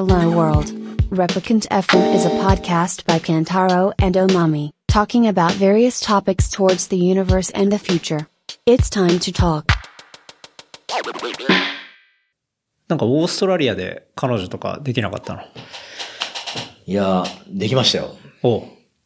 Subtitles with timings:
[0.00, 0.72] Hello World.
[1.10, 6.96] Replicant FM is a podcast by Kantaro and Omami, talking about various topics towards the
[6.96, 8.26] universe and the future.
[8.64, 9.66] It's time to talk.
[12.88, 15.42] なんかオーストラリアで彼女とかできなかったの
[16.86, 18.16] いやー、できましたよ。
[18.42, 18.64] お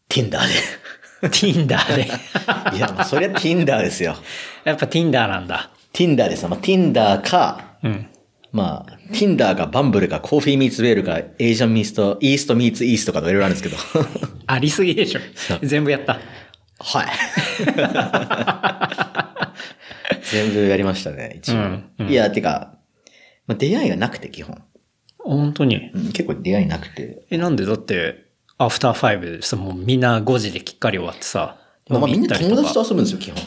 [0.09, 1.29] Tinder で。
[1.29, 2.77] Tinder で。
[2.77, 4.15] いや、もうそりゃ Tinder ですよ。
[4.63, 5.73] やっぱ Tinder なんだ。
[5.93, 6.51] Tinder ですよ。
[6.51, 8.14] まあ、Tinder か、うん。
[8.55, 13.77] まあ、Tinder かバンブルかコーヒーミーツウェールかエージャンミースト、イーストミーツイーストかとかいろいろあるんですけど。
[14.47, 15.21] ありすぎでしょ。
[15.61, 16.21] 全部やった。
[16.79, 17.07] はい。
[20.31, 21.55] 全部やりましたね、一応。
[21.57, 22.75] うんうんいや、てか、
[23.49, 24.63] まあ、出会いがなくて基本、
[25.19, 25.91] 本当に？
[25.93, 27.25] うん結構出会いなくて。
[27.31, 27.67] え、なんで？
[27.67, 28.25] だって、
[28.59, 31.57] アフターファイブでさ、もうみんな5時できっかり終わってさ。
[31.89, 32.89] まあ、まあみんな友達とと。
[32.91, 33.43] 遊ぶんですよ、基本。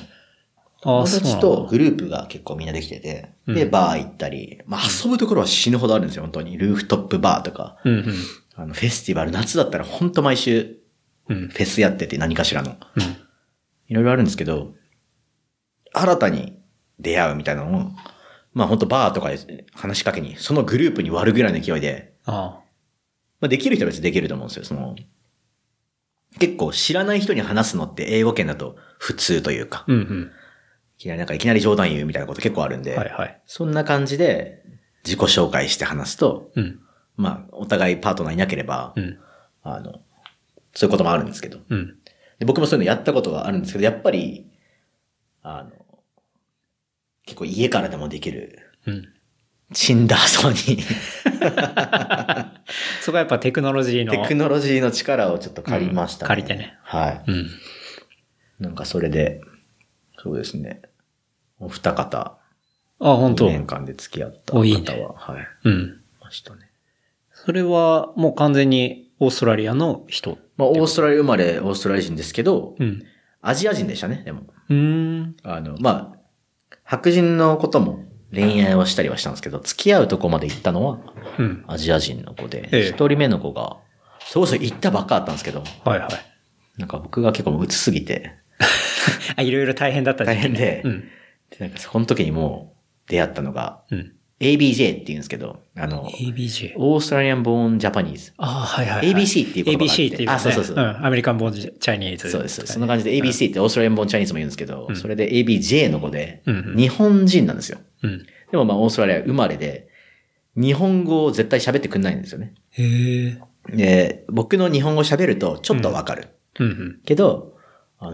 [0.87, 1.39] あ友達。
[1.39, 6.57] とグループが結構みんなできてて、で、バー行ったり、まあ遊ぶところは死ぬほどあるんですよ、本当に。
[6.57, 8.13] ルーフトップバーとか、うんうん。
[8.55, 10.77] あの、フェスティバル、夏だったら本当毎週、
[11.27, 11.47] うん。
[11.49, 12.77] フェスやってて何かしらの。
[12.95, 13.03] うん。
[13.89, 14.73] いろいろあるんですけど、
[15.93, 16.57] 新たに
[16.99, 17.91] 出会うみたいなのを、
[18.53, 22.59] まあ本当バーとかで話しかけに、そのグループに割るぐらいの勢いで、あ
[23.39, 24.95] まあできる人は別にできると思うんですよ、その、
[26.39, 30.31] 結構知らない人に話すのって英語圏だと普通というか、うんうん。
[30.97, 33.41] いきなりなんかいきなり冗談言うみたいなこと結構あるんで、はいはい。
[33.45, 34.63] そんな感じで
[35.03, 36.79] 自己紹介して話すと、うん。
[37.15, 39.19] まあお互いパートナーいなければ、うん。
[39.61, 40.01] あの、
[40.73, 41.97] そういうこともあるんですけど、うん。
[42.39, 44.47] で僕もそういうのやったことがあるんですけど、やっぱり、
[45.43, 45.71] あの、
[47.25, 49.13] 結構家からでもできる、うん。
[49.73, 50.81] チンダーソーに、
[53.01, 54.13] そこはやっぱテクノロジーの。
[54.13, 56.25] テクノロジーの力をちょっと借りましたね。
[56.25, 56.77] うん借りてね。
[56.83, 57.23] はい。
[57.27, 57.47] うん。
[58.59, 59.41] なんかそれで、
[60.17, 60.81] そうですね。
[61.59, 62.37] お二方、
[62.99, 65.47] あ、本2当年間で付き合った方は、おいいねはい。
[65.65, 66.01] うん。
[66.21, 66.69] ましたね。
[67.31, 70.37] それはもう完全にオーストラリアの人？
[70.57, 73.03] まあ、オーストラリア生まれ、オーストラリア人ですけど、うん。
[73.41, 74.47] アジア人でしたね、でも。
[74.69, 75.37] うーん。
[75.43, 80.99] あの、まあ、白人のことも恋愛をしたりはしたんですけど、付き合うとこまで行ったのは
[81.37, 81.63] うん。
[81.67, 83.77] アジア人の子で、ええ一、人目の子が、
[84.19, 86.09] それこそ行ったばっかだったんですけど、はいはい。
[86.77, 88.31] なんか僕が結構うつすぎて、
[89.35, 91.03] あ、いろいろ大変だった大変でうん。
[91.51, 92.75] でなんかその時にも
[93.07, 94.13] う出会ったのが、うん。
[94.39, 96.73] ABJ って言うんですけど、あの、ABJ。
[96.77, 98.33] オーストラリアンボーンジャパニーズ。
[98.37, 99.11] あはいはい、はい。
[99.11, 100.33] ABC っていう言葉があって ABC っていう、ね。
[100.33, 102.29] あそうそうそうんアメリカンボーンチャイニーズ。
[102.29, 102.65] そうです。
[102.67, 107.79] そんな感じで ABC ってオーストラリアンボーンチャイニーズも言うんですけど、うんそれで ABJ の子でうんう、ん日本人なんですよ。
[108.03, 108.25] うん。
[108.51, 109.87] でもまあオーストラリア生まれで、
[110.55, 112.53] 日本語を絶対喋ってくんないんですよね。
[112.71, 113.39] へえ。
[113.75, 116.27] で、僕の日本語喋るとちょっとわかる。
[116.59, 116.99] うんうん。
[117.05, 117.56] けど、あ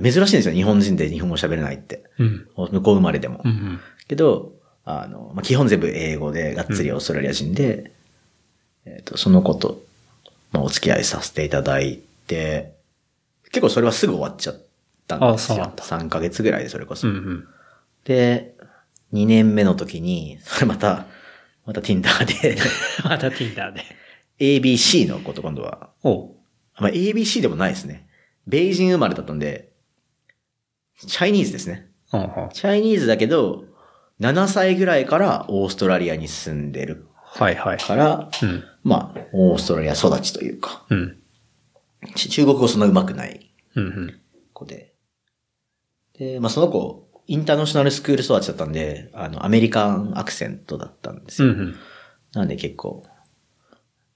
[0.02, 2.04] 珍しいんですよ、日本人で日本語喋れないって。
[2.18, 2.48] うん。
[2.56, 3.42] 向こう生まれでも。
[3.44, 3.80] うんうん。
[4.08, 4.54] けど、
[4.86, 7.92] あの、まあ、基本全部英語で、がっつりオーストラリア人で、
[8.86, 9.82] えっ、と、その子と、
[10.52, 12.74] まあ、お付き合いさせていただいて、
[13.46, 14.62] 結構それはすぐ終わっちゃっ
[15.08, 15.76] たんですよあそうなん。
[15.76, 17.08] だ3ヶ月ぐらいでそれこそ。
[17.08, 17.48] うんうん。
[18.06, 18.56] で、
[19.14, 21.06] 2年目の時に、それまた、
[21.66, 22.58] また Tinder で、
[23.04, 23.84] また Tinder で。
[24.40, 26.30] ABC の子と今度は、おう。
[26.80, 28.08] まあ、ABC でもないですね。
[28.48, 29.73] ベイジン生まれだったんで、
[30.98, 31.90] チャイニーズですね。
[32.14, 33.66] うんうんチャイニーズだけど、
[34.20, 37.78] 7歳ぐらいからオーストラリアに住んでるはいはい。
[37.80, 38.64] から、うん。
[38.84, 41.18] まあ、オーストラリア育ちというか、うん。
[42.16, 44.20] ち中国語そんな上手くないうんうん。
[44.54, 44.94] 子で。
[46.18, 51.50] で、まあその子、インターナショナルスクール育ちだったんで、あの、アメリカンアクセントだったんですよ。
[51.50, 51.76] うんうん。
[52.34, 53.04] なんで結構、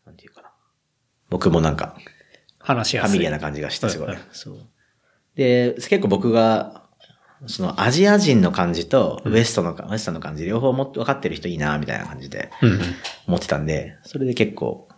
[0.06, 0.52] なんていうかな。
[1.30, 1.98] 僕もなんか、
[2.60, 3.10] 話しやすい。
[3.10, 4.26] ファミリアな感じがして、すごいはいはい。
[4.32, 4.58] そう。
[5.38, 6.84] で、結構僕が、
[7.46, 12.80] そのアジア人の感じとウエストの、ウエストの感じ両方も分かってる人いいな、みたいな感じでうんうん。
[13.28, 14.90] 思ってたんで、それで結構、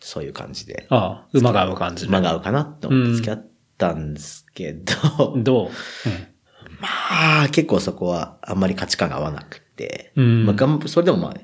[0.00, 2.08] そういう感じで、ああ、馬が合う感じで。
[2.08, 3.46] 馬が合うかなと思って付き合っ
[3.78, 4.92] たんですけど、
[5.36, 5.70] どう？
[6.80, 11.34] まあ、結構そこはあんまり価値観が合わなくて、うんまあ、それでもまあ、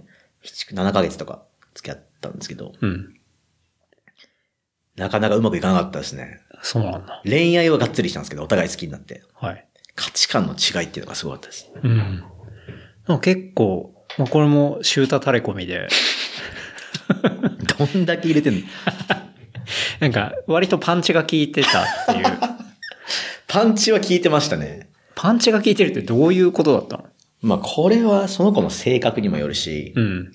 [0.42, 2.90] 7 7ヶ月とか付き合ったんですけど、うん。
[2.90, 3.14] うん。
[4.96, 6.40] なかなかうまくいかなかったですね。
[6.62, 7.22] そうなんだ。
[7.24, 9.22] 恋愛はがっつりしたんですけど、お互い好きになって。
[9.34, 9.66] はい。
[9.94, 11.70] 価値観の違いっていうのがすごかったです。
[11.82, 12.24] うん。
[13.06, 15.88] でも結構、まあ、これもシュータ垂れ込みで、
[17.78, 18.60] どんだけ入れてんの？
[20.00, 22.24] なんか割とパンチが効いてたっていう。
[23.46, 24.90] パンチは効いてましたね。
[25.14, 27.04] パンチが効いてるってどういうことだったの？
[27.42, 30.32] まあ、これはその子の性格にもよるし、うん。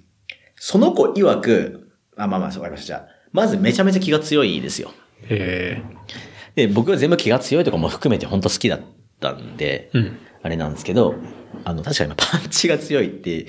[0.56, 2.86] その子曰く、あ、まあまあ、わかりました。
[2.86, 4.92] じゃあ、まずめちゃめちゃ気が強いですよ。
[5.30, 5.81] へ
[6.56, 8.81] で、僕は全部気が強いとかも含めて本当好きだっ
[9.19, 9.98] たんで、え。
[9.98, 10.18] うん。
[10.42, 11.16] あれなんですけど、
[11.63, 13.48] あの、確かにパンチが強いって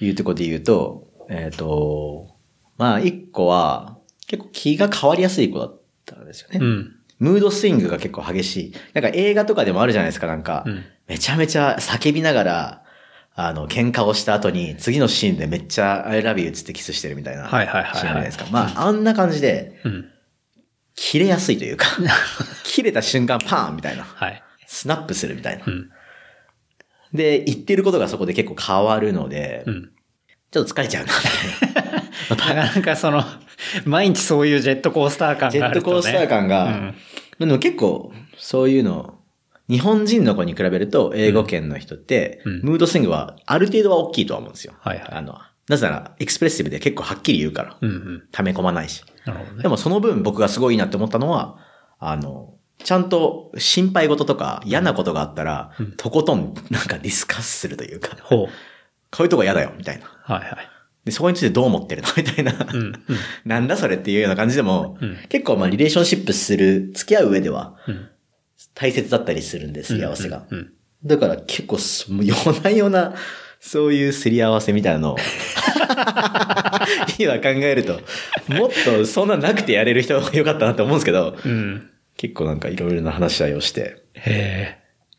[0.00, 2.36] いうところで言うと、えっ、と、
[2.76, 6.58] まあ、一個は、結構気が変わりやすい子だったんですよね。
[6.60, 6.96] うん。
[7.18, 8.74] ムードスイングが結構激しい。
[8.92, 10.64] なんか映画とかでもあるじゃないですか、なんか。
[10.66, 10.84] うん。
[11.08, 12.82] めちゃめちゃ叫びながら、
[13.34, 17.44] あの、喧嘩をした後に、次のシーンでめっちゃ I love you つってキスしてるみたいな。
[17.44, 18.46] はいはいはいはいシーンじゃないですか。
[18.50, 20.10] まあ、あんな感じで、うん。
[20.96, 21.86] 切れやすいというか、
[22.64, 24.02] 切れた瞬間パーンみたいな。
[24.02, 24.42] はい。
[24.66, 25.70] スナップするみたいなう。
[25.70, 25.90] ん。
[27.12, 29.90] で、言ってることがそこで結構変わるので、うん。
[30.50, 32.56] ちょっと疲れちゃうな、みたいな。
[32.56, 33.24] なかなかその、
[33.84, 35.96] 毎日そういうジェットコースター感ジェがあると、ね。
[35.98, 36.94] ットコースター感が、うん。
[37.38, 39.18] でも結構、そういうの、
[39.68, 44.74] 日本人の子に比べると、英語圏の人って、うんムードスイングはある程度は大きいとは思うんですよ。
[44.80, 45.38] はいはいあの、
[45.68, 48.22] なぜなら、エクスプレッシブで結構はっきり言うから、うんうん。
[48.30, 49.02] 溜め込まないし。
[49.26, 49.62] なるほどね。
[49.62, 51.58] でもその分僕がすごいなって思ったのは、
[51.98, 58.46] あの、ちゃんと心配事とか嫌なことがあったら、うんとことんなんかディスカスするというか、ほう。
[59.10, 60.06] こういうとこ嫌だよ、みたいな。
[60.22, 60.56] はいはい。
[61.04, 62.08] で、そこについてどう思ってるの？
[62.16, 62.52] みたいな。
[62.52, 62.80] うん。
[62.80, 62.94] うん。
[63.44, 68.08] なんだそれっていうような感じでも、うん結構まあリレーションシップする、付き合う上ではうん。
[68.74, 70.44] 大切だったりするんです、すり合わせが。
[70.50, 70.72] うん。
[71.04, 73.14] だから結構す、もう夜な夜な、
[73.60, 75.16] そういうすり合わせみたいなのを、
[77.18, 78.00] 今考えると、
[78.48, 81.50] もっとそんななくてやれる人がよかったなって思うんですけど、うん。
[81.50, 81.90] うん。
[82.16, 84.02] 結構なんかいろいろな話し合いをして。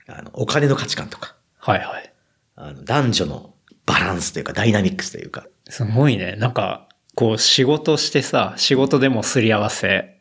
[0.08, 2.14] あの、お金の価値観とか、はいはい。
[2.56, 3.54] あの、男女の
[3.86, 6.36] バランスというか、ダイナミックスというか、すごいね。
[6.38, 10.18] なんか、こう仕事してさ、仕事でもすり合わせ。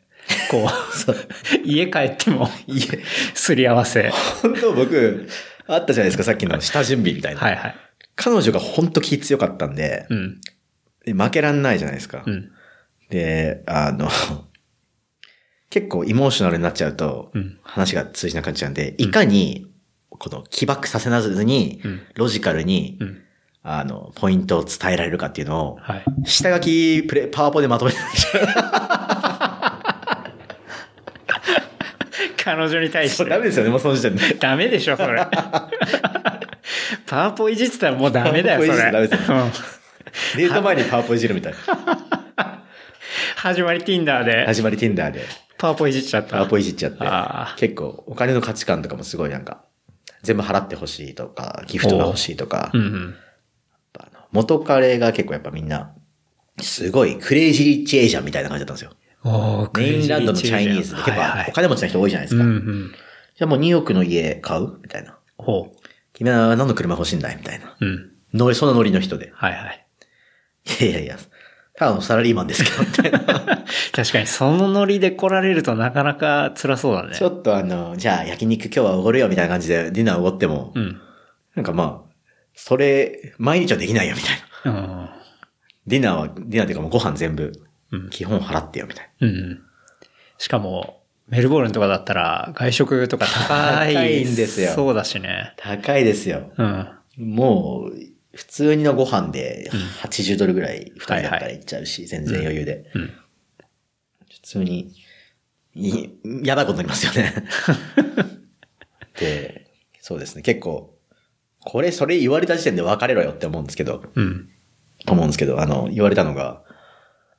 [0.51, 2.99] こう、 家帰ってもいえ、
[3.33, 4.09] すり合わせ。
[4.41, 5.29] 本当僕、
[5.67, 7.39] あったじゃないですか、さっきの下準備みたいな。
[7.39, 7.75] はいはい。
[8.17, 10.41] 彼女が本当気強かったんで、うん。
[11.05, 12.23] で負けらんないじゃないですか。
[12.25, 12.51] うん。
[13.09, 14.09] で、あの、
[15.69, 19.67] 結構エモーショナルになっちゃうとうん、話が通じなくなっちゃうんで、いかに、
[20.09, 23.21] この起爆させなずにうん、ロジカルにう、ん。
[23.61, 26.03] あの、ポイントを伝えられるかっていうのを、はい。
[26.25, 27.97] 下書きプレ、パワポでまとめて。
[32.43, 33.25] 彼女に対して。
[33.25, 34.35] ダメですよね、もうその時点で。
[34.35, 35.21] ダメでしょ、それ。
[37.05, 38.91] パワポいじってたらもうダメだよ、それ。
[38.91, 39.09] ダメうん
[40.35, 42.63] デート前にパワポいじるみたいな。
[43.35, 45.25] 始まり Tinder で、始まり Tinder で、
[45.57, 46.31] パワポいじっちゃった。
[46.31, 49.63] パワポいじっちゃってあ、結構お金の価値観とかもすごいなんか、
[50.23, 53.15] 全部払ってほしいとか、ギフトが欲しいとかう、んうん。
[54.31, 55.93] 元彼が結構やっぱみんな、
[56.61, 58.91] すごいクレイジーリッチエイジャンみたいな感じだったんです
[59.23, 59.69] よ。
[59.75, 62.43] メインランドのチャイニーズで結構お金持ちの人多いじゃないですか。
[62.43, 65.17] じゃあもうニューヨークの家買うみたいな。
[65.37, 65.71] ほ
[66.17, 67.37] 君は何の車欲しいんだい？
[67.37, 67.75] みたいな。
[67.79, 67.85] う。
[67.85, 68.11] うん。
[68.33, 69.31] ノリ、そんなノリの人で。
[69.35, 69.87] はいはい。
[70.81, 71.17] いやいやいや、
[71.75, 73.19] ただのサラリーマンですけど、みたいな。
[73.93, 77.15] 確かにそのノリで来られるとなかなか辛そうだね。
[77.15, 80.99] ちょっとあの、じゃあ焼肉今日はおごるよみたいな感じでディナーおごっても、うん。
[81.55, 82.11] なんかまあ、
[82.55, 84.79] それ、毎日はできないよみたいな。
[84.79, 85.09] うん。
[85.85, 87.53] ディナーは、ディナーっていうかもうご飯全部
[87.91, 89.61] うん、基本払ってよみたいうん。
[90.37, 90.96] しかも、
[91.27, 93.93] メルボルンとかだったら外食とか高い。
[93.93, 95.53] 高いんですよそうだしね。
[95.57, 95.77] な。
[95.79, 96.51] 高いですよ。
[96.57, 96.87] うん。
[97.17, 97.93] もう、
[98.33, 99.69] 普通にのご飯で
[100.03, 102.89] 80ドルぐらい二人だったらいっちゃうし、全然余裕で。
[102.93, 103.11] うん。
[104.31, 104.93] 普通に、
[105.73, 106.09] い
[106.43, 107.33] やばいことになりますよね。
[109.19, 109.67] で、
[109.99, 110.97] そうですね、結構、
[111.59, 114.49] これ、それ言われた時点で別れろよって思うんですけど、うん。
[115.07, 116.63] 思うんですけど、あの、言われたのが、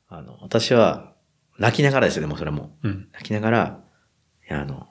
[0.08, 1.14] あの、私は、
[1.58, 2.76] 泣きながらですよね、もうそれも。
[2.82, 3.08] うん。
[3.12, 3.80] 泣きながら、
[4.50, 4.88] あの、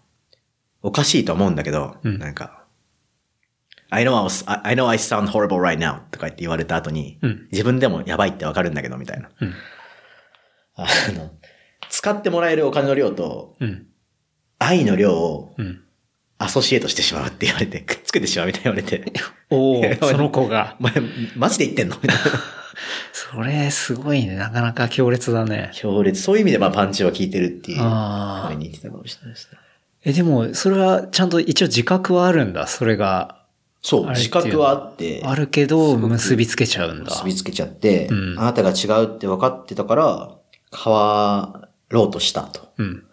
[0.81, 2.65] おかしいと思うんだけど、うんなんか、
[3.89, 9.29] I know I, was, I know I sound horrible right now とか言って言われた後に、うん自分でもやばいってわかるんだけど、みたいな。
[9.39, 9.53] うん。
[10.75, 11.31] あの、
[11.89, 13.87] 使ってもらえるお金の量と、うん。
[14.59, 15.83] 愛の量をうん。
[16.39, 19.11] アソシエイトしてしまうって言われて、くっつけてしまうみたいに言われて、
[19.49, 20.75] おお その子が。
[20.79, 20.93] お前、
[21.35, 21.97] マジで言ってんの？
[22.01, 22.23] みたいな。
[23.11, 24.35] それ、すごいね。
[24.35, 25.71] なかなか強烈だね。
[25.73, 26.21] 強烈。
[26.21, 29.57] そういう意味でまあパンチは効いてるっていう、ああに言ってたかもしれないですね。
[30.03, 32.67] え、でも、それはちゃんと一応自覚はあるんだ。
[32.67, 33.37] それが
[33.81, 37.11] そう、自覚はあって、あるけど、結びつけちゃうんだ。
[37.11, 40.35] 結びつけちゃって、うんあなたが違うって分かってたから、
[40.75, 42.73] 変わろうとしたと。
[42.77, 43.03] うん。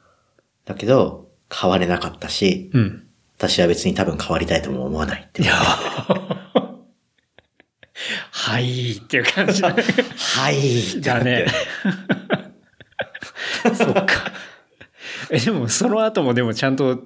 [0.65, 3.04] だけど、変われなかったし、うん。
[3.39, 5.55] 私は別に多分変わりたいとも思わないっていや、
[8.31, 9.83] はいっていう感じだね。
[10.37, 11.01] はい。
[11.01, 11.47] だね。
[13.75, 14.07] そっか。
[15.31, 17.03] え、でも、その後もでもちゃんと、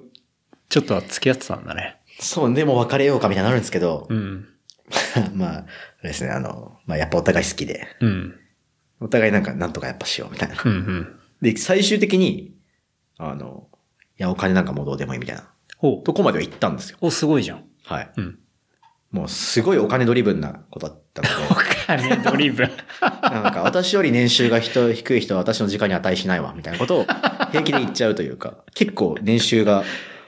[0.69, 1.99] ちょっとは付き合ってたんだね。
[2.19, 4.47] そう、でも別れようかみたいになるんですけど、うん。
[5.33, 5.65] まあ、あ
[6.03, 8.35] れですね、あの、まあやっぱお互い好きで、うん。
[8.99, 10.55] お互いなんかなんとかやっぱしようみたいな。
[10.63, 11.19] うんうん。
[11.41, 12.55] で、最終的に、
[13.17, 13.67] あの、
[14.19, 15.47] いや、お金なんかもうどうでもいいみたいな。
[15.81, 16.97] とこまでは行ったんですよ。
[17.01, 17.63] お、すごいじゃん。
[17.85, 18.11] はい。
[18.17, 18.39] うん。
[19.11, 21.55] もうすごいお金 driven な子だったのお
[21.87, 22.67] 金 driven。
[22.67, 22.73] で、
[23.23, 27.05] なんか私より年収が人低い人は私の時間に値しないわ、みたいなことを
[27.51, 29.83] 平気で言っちゃうというか、 結構年収が、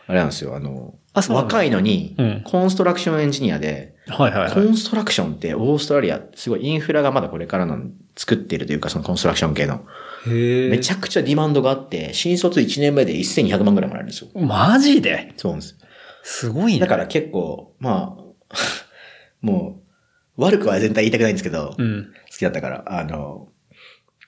[0.08, 4.52] あれなんですよ、あの、あ若いのにうん、 construction engineer で、はいはいはい。
[4.54, 9.86] construction ってオーストラリア、すごいインフラがまだこれからなん作ってるというか、その construction 系の。
[10.28, 14.30] へめちゃくちゃディマンドがあって、新卒1年目で1200万ぐらいもらえるんですよ。
[14.42, 15.34] マジで？
[15.38, 15.78] そうなんです。
[16.24, 16.80] すごいね。
[16.80, 18.56] だから結構、まあ、
[19.42, 19.82] も
[20.38, 22.14] う、悪くは全体言いたくないんですけど、好うん。
[22.30, 23.48] きだったから、あの、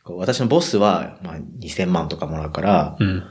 [0.05, 3.23] 私のボスは、まあ、2000万とかもらうから、うん。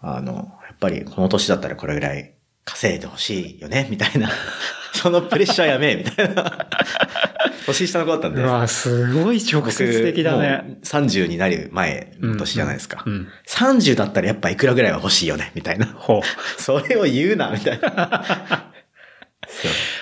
[0.00, 0.32] あの、
[0.66, 2.33] やっぱりこの年だったらこれぐらい
[2.64, 4.30] 稼いでほしいよね、みたいな。
[4.92, 6.68] そのプレッシャーやめえ、みたいな。
[7.66, 8.42] 年下の子だったんで。
[8.42, 10.48] うわ、すごい直接的だ僕ね。
[10.48, 13.02] もう30になる前の年じゃないですか。
[13.06, 13.28] うん。
[13.46, 15.86] 30だったらやっぱいくらぐらいは欲しいよね、みたいな。
[15.86, 16.20] ほう。
[16.60, 18.70] それを言うな、みたいな。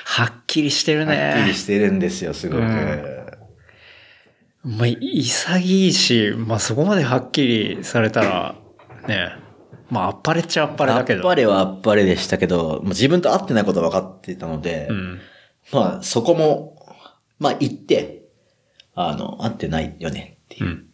[0.05, 1.35] はっきりしてるね。
[1.35, 2.63] はっきりしてるんですよ、すごく。
[2.63, 3.23] うん
[4.65, 8.55] まあ、潔いし、まあそこまではっきりされたら、
[9.09, 9.33] ね、
[9.93, 11.21] まああっぱれっちゃあっぱれだけど。
[11.21, 15.21] あっぱれはあっぱれでしたけど、もう自分と会ってないことは分かってたので、うん。
[15.71, 16.79] まあそこも、
[17.39, 18.23] まあ言って、
[18.95, 20.69] あの、会ってないよねっていうう。
[20.71, 20.87] ん。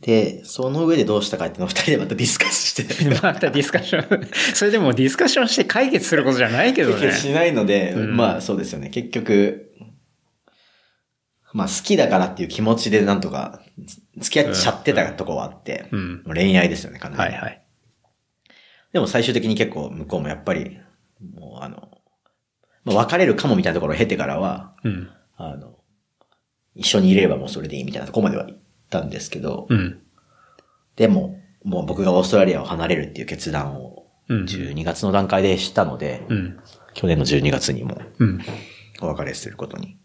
[0.00, 3.04] で、その上でどうしたかっていうのを二人でまたディスカスして。
[3.22, 4.28] またディスカッション。
[4.52, 6.94] それでもディスカッションして解決することじゃないけどね。
[6.94, 8.88] 結局しないので、うんまあそうですよね。
[8.88, 9.70] 結局、
[11.52, 13.62] まあ好きだからっていう気持ちでなんとか
[14.18, 16.24] 付き合っちゃってたとこはあって、うん。
[16.24, 17.32] 恋愛ですよね、完全に。
[17.32, 17.59] はいはい。
[18.92, 20.78] でも最終的に結構向こうもやっぱり、
[21.34, 21.90] もうあの、
[22.84, 25.10] まあ、別れるかもみたいなところを経てからは、うん。
[25.36, 25.78] あの、
[26.74, 30.00] 一緒にいれればもうそれでいいみたいなところまでは行ったんですけど、うん。
[30.96, 34.44] でも、もう僕がオーストラリアを離れるっていう決断をうん。
[34.44, 36.60] 12月の段階でしたので、うん。
[36.94, 38.40] 去年の12月にもうん。
[39.02, 39.98] お別れすることに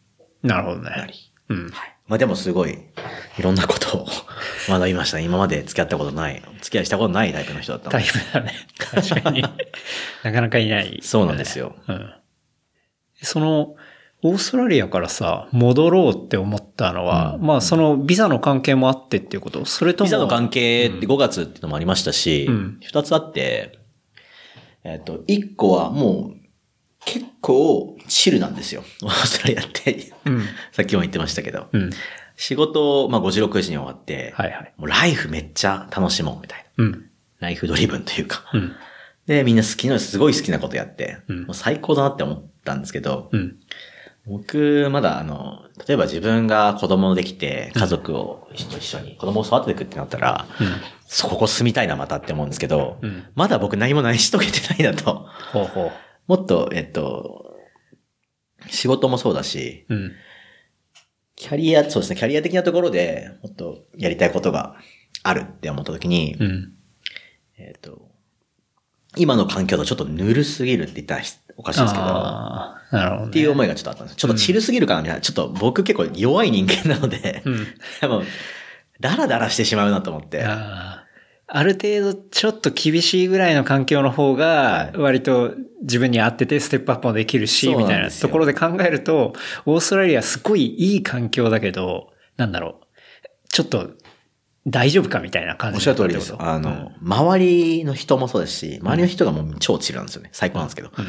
[0.46, 0.90] なるほどね。
[0.90, 1.14] なり。
[1.50, 1.72] うん。
[2.08, 2.78] まあでもすごい、
[3.38, 4.08] いろんなことを
[4.70, 5.20] 学びました。
[5.20, 7.90] 今まで付き合ったことない、付き合いしたことないタイプの人だった。
[7.90, 8.54] タイプだね。
[8.78, 9.42] 確かに。
[10.24, 11.76] なかなかいない、そうなんですよ。
[11.88, 12.14] うん。
[13.22, 13.76] その、
[14.22, 20.06] オーストラリアからさ、戻ろうって思ったのは、まあそのビザの関係もあってっていうことそれとも。
[20.06, 23.80] ビザの関係って5月っていうのもありましたし、うん2つあって、
[24.84, 26.45] えっ、と、1個はもう
[27.06, 28.84] 結構チルなんですよ。
[29.04, 30.12] オーストラリアって。
[30.26, 30.42] うん。
[30.72, 31.68] さっきも言ってましたけど。
[31.72, 31.90] うん。
[32.36, 34.74] 仕事、まあ5時6時に終わって、はいはい。
[34.78, 36.84] もうライフめっちゃ楽しもうみたいな。
[36.84, 37.10] うん。
[37.40, 38.44] ライフドリブンというか。
[38.54, 38.74] うん。
[39.28, 43.58] で、みんな好きな、すごい好きなことやって、うんもう最高だなって思ったんですけど、うん。
[44.28, 50.48] 僕、まだあの、例えば自分が子供できて、家族を一緒に、子供を育てていくってなったら、
[51.06, 55.28] そこ住みたいなまたって思うんですけど、うんまだ僕何も成し遂げてないなと。
[55.52, 55.92] ほうほ
[56.28, 57.56] もっと、えっと、
[58.68, 59.96] 仕事もそうだし、う。
[59.96, 60.12] うん。
[61.36, 64.76] キャリア、そうですね、キャリア的なところでもっとやりたいことが
[65.24, 66.74] あるって思った時に、うん。
[67.58, 68.10] えっと、
[69.18, 71.24] 今の環境だとちょっとぬるすぎるって言ったら
[71.58, 73.28] おかしいですけど、ああ、なるほど、ね。
[73.30, 74.18] っていう思いがちょっとあったんです。
[74.18, 75.22] ちょっとチルすぎるかなみたいな。
[75.22, 77.68] ちょっと僕結構弱い人間なので、うん。
[78.02, 78.24] 多分、
[79.00, 80.44] ダラダラしてしまうなと思って。
[80.44, 81.05] あ
[81.56, 89.34] あある程度ちょっと厳しいぐらいの環境の方が割と自分に合っててステップアップもできるし、みたいなところで考えると、
[89.66, 92.86] オーストラリアすごいいい環境だけど、なんだろう。
[93.50, 93.92] ちょっと
[94.68, 96.36] 大丈夫かみたいな感じおっしゃる通りです。
[96.38, 100.30] あの、周りの人もそうですし、周りの人がもう超チルなんですよね。
[100.34, 100.92] 最高なんですけど。
[100.98, 101.06] うん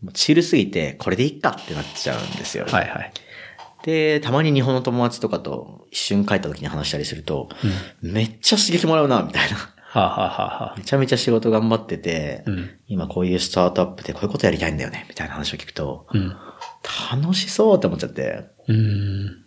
[0.00, 2.64] もうチルすぎて、これでいっかってなっちゃうんですよ。
[2.64, 3.12] はいはい。
[3.82, 7.48] で、たまに日本の友達とかと一瞬帰った時に話したりすると、
[8.02, 9.56] めっちゃ刺激もらうな、みたいな。
[9.92, 16.36] はあ、はあはめちゃめちゃ仕事頑張ってて、うん今こういうスタートアップでこういうことやりたいんだよね、みたいな話を聞くと、うん。
[17.12, 18.44] 楽しそうって思っちゃって。
[18.68, 19.44] うん。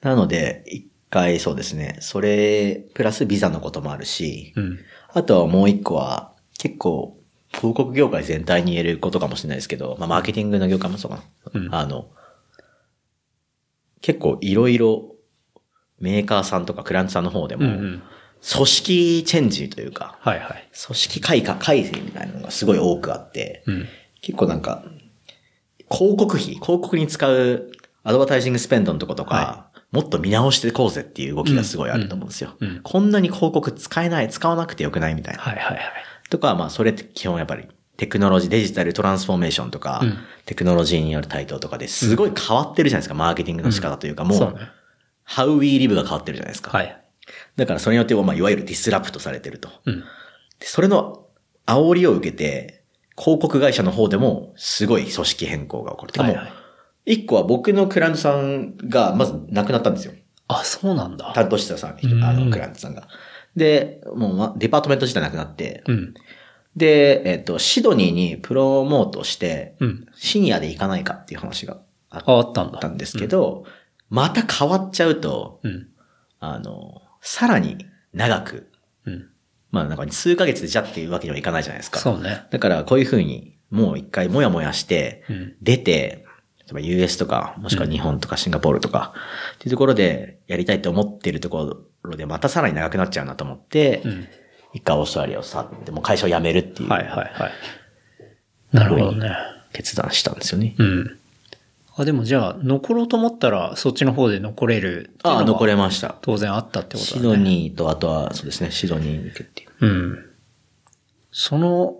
[0.00, 4.78] なので、一回そうですね、それ、プラスビザのこともあるし、うん。
[5.12, 7.18] あとはもう一個は、結構、
[7.50, 11.22] 広告業界全体に言えることかもしれないですけど、まあ、マーケティングの業界もそうかな。
[11.54, 12.10] うんあの、
[14.00, 15.14] 結構いろいろ、
[16.00, 17.66] メーカーさんとかクライアントさんの方でも。
[18.40, 20.68] 組織チェンジというか、はいはい。
[20.86, 23.88] 組織改革、改正みたいなのがすごい多くあって、うん。
[24.20, 24.84] 結構なんか、
[25.90, 27.70] 広告費、広告に使う
[28.04, 32.54] アドバタイジングスペンドのとことか、はもっと見直していこうぜっていう動きがすごいあると思うんですよ。
[32.60, 35.42] うんうんこんなに広告使えない、使わなくてよくないみたいな。
[35.42, 35.80] はいはいはい。
[36.30, 37.66] とか、まあそれって基本やっぱり
[37.98, 44.70] テクノロジー、デジタルトランスフォーメーションとか、うんテクノロジーによる台頭とかですごい変わってるじゃないですか、マーケティングの仕方というか、もう、ね。
[45.28, 46.70] how we live が変わってるじゃないですか。
[46.70, 47.04] はい。
[47.56, 49.68] だからそれによって、まあいわゆるディスラプトされてると。
[49.84, 50.00] うん。
[50.58, 51.26] でそれの
[51.66, 52.82] 煽りを受けて、
[53.18, 56.22] 広告会社の方でもすごい組織変更が起こる。
[56.22, 56.52] はいはい
[57.08, 60.12] 一個は僕のクライアントさんがまず亡くなったんですよ。
[60.46, 61.32] あ、そうなんだ。
[61.34, 63.08] 担当してたさん、うんあの、クライアントさんが。
[63.56, 66.14] で、もうま、デパートメント自体なくなって、うん。
[66.78, 70.06] で、えっと、シドニーにプロモートして、うん。
[70.14, 73.64] シニアで行かないかっていう話があったんですけど、
[74.08, 75.88] また変わっちゃうと、うん。
[76.40, 78.70] あの、さらに長く、
[79.04, 79.28] うん。
[79.70, 81.98] まあなんか数ヶ月でじゃっていうわけにはいかないじゃないですか。
[81.98, 82.46] そうね。
[82.50, 85.56] だからこういうふうに、もう一回もやもやして、うん。
[85.60, 86.24] 出て、
[86.58, 89.14] 例えば US とか、もしくは日本とかシンガポールとか、
[89.56, 94.28] っていうところでやりたいと思ってるところで、またさらに長くなっちゃうなと思って、うん。
[94.78, 97.52] 一回オーストラリアを去って、もう会社を辞めるっていう、はいはいはい。
[98.72, 99.36] なるほどね。
[99.72, 100.74] 決断したんですよね。
[100.78, 101.18] うん。
[101.96, 106.14] あ、でもじゃあ、残ろうと思ったら、そっちの方で残れるああ、残れました。
[106.22, 107.18] 当然あったってことだね。
[107.18, 109.70] シドニーと、あとは、そうですね、シドニーに行くっていう。
[109.80, 110.24] うん。
[111.32, 111.96] その、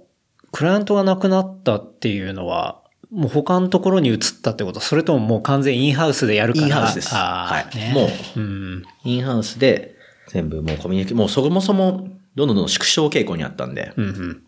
[0.53, 2.81] クライアントが亡くなったっていうのは、
[3.11, 4.81] もう他のところに移ったってこと？
[4.81, 6.67] それとももう完全インハウスでやるから？
[6.67, 8.83] インハウスですはいねもううん。
[9.05, 9.95] インハウスで、
[10.29, 12.07] 全部もうコミュニケもうそもそも、
[12.39, 14.43] どんどんどん縮小傾向にあったんで、うんうん。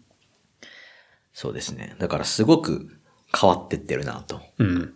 [1.33, 1.97] そうですね。
[1.99, 2.89] だからすごく
[3.37, 4.41] 変わってってるなと。
[4.59, 4.95] うん。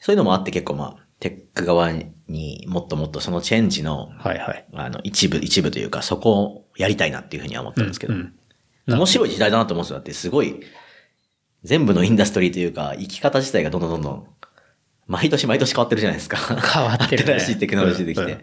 [0.00, 4.66] そういうのもあって結構まあ、テック側にもっともっとそのチェンジの、はいはい。
[4.72, 8.34] あの、一部、一部というか、そこをやりたいなっていうふうには思ったんですけど、うんうん
[8.88, 9.96] 面白い時代だなと思うんですよ。
[9.96, 10.60] だってすごい、
[11.62, 14.26] 全部の industry というか、生き方自体がどんどんどんどん、
[15.06, 16.38] 毎年毎年変わってるじゃないですか。
[16.38, 17.34] 変わってるね。
[17.38, 18.22] 新しいテクノロジーできて。
[18.22, 18.38] うんうん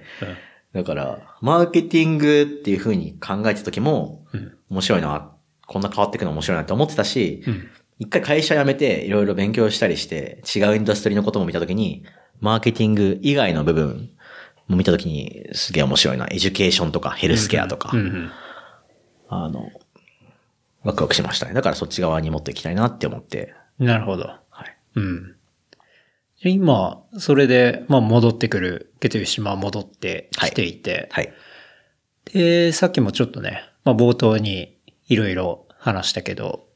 [0.75, 5.31] だから、マーケティングっていうふうに考えた時も、うん面白いな、
[5.67, 12.03] こんな変わっていくの面白いなって思ってたし、うん一回会社辞めていろいろ勉強したりして、違う industry のことも見たときに、
[12.41, 14.09] マーケティング以外の部分
[14.67, 16.25] も見たときに、すげえ面白いな。
[16.25, 17.93] education とかヘルスケアとか、
[19.29, 19.69] あの、
[20.83, 21.53] ワクワクしましたね。
[21.53, 24.25] だからそっち側にもっと行きたいなって思って、なるほど。
[24.25, 24.77] はい。
[24.95, 25.34] うん。
[26.49, 31.33] 今、それで、まあ戻ってくる、月曜島戻ってきていて、はい。
[32.33, 34.77] で、さっきもちょっとね、まあ冒頭に
[35.07, 36.67] いろいろ話したけど、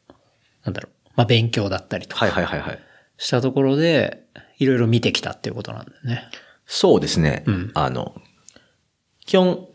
[0.63, 2.79] なんだろう、まあ勉強だったりとかはいはいはいはい。
[3.17, 4.25] したところで、
[4.57, 6.23] いろいろ見てきたっていうことなんだよね。
[6.65, 7.43] そうですね。
[7.47, 8.15] うんあの、
[9.25, 9.67] 基本、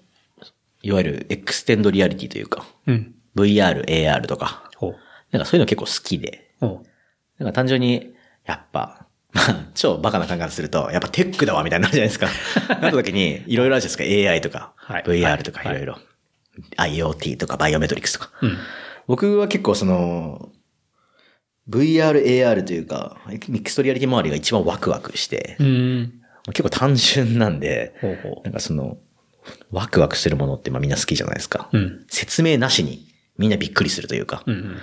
[0.83, 3.15] いわゆる extended reality というか、うん。
[3.37, 4.97] VR、AR とか、ほう。
[5.31, 7.43] なんかそういうの結構好きで、ほう。
[7.43, 9.04] なんか単純に、やっぱ、
[9.35, 12.29] まあ、超バカな考え方すると、やっぱテックだわ、みたいになるじゃないですか。
[12.81, 14.31] なった時に、いろいろあるじゃないですか。
[14.31, 15.99] AI とか、はい VR とかはいいろいろ。
[16.77, 18.31] IoT とか、バイオメトリクスとか。
[18.41, 18.57] うん。
[19.07, 20.51] 僕は結構その、
[21.69, 26.13] VR、AR というか、 mixed reality 周りが一番ワクワクして、うん。
[26.49, 28.99] 結構単純なんで、ほうほなんかその、
[29.73, 31.69] ワクワクするものってまあみんな好きじゃないですか。
[31.73, 31.79] う。
[31.79, 32.07] うん。
[32.09, 34.77] 説明なしにみんなびっくりするというか、うんうん。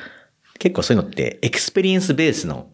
[0.59, 2.69] 結構そういうのって experience base の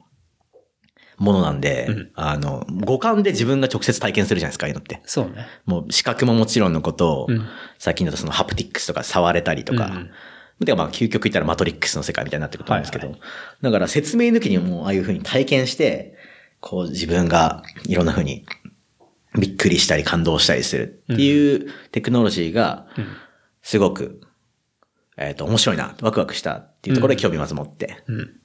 [1.18, 5.02] ものなんで、うんあの、五感で自分が直接体験するじゃないですか、ああいうのって。
[5.06, 5.48] そうね。
[5.66, 7.46] もう視覚ももちろんのことを、うん
[7.80, 10.10] 最近だとその haptics とか触れたりとか、うんうん
[10.60, 13.20] でまあ究極言ったらマトリックスの世界みたいになってくると思うんですけど、はい
[13.62, 16.16] だから説明抜きにもうああいう風に体験して、
[16.62, 18.44] こう自分がいろんな風に
[19.38, 23.08] びっくりしたり感動したりするっていうテクノロジーが、うん。
[23.62, 24.22] すごく、
[25.18, 28.02] えっ、と、面白いな、ワクワクしたっていうところで興味まず持って。
[28.08, 28.40] うん。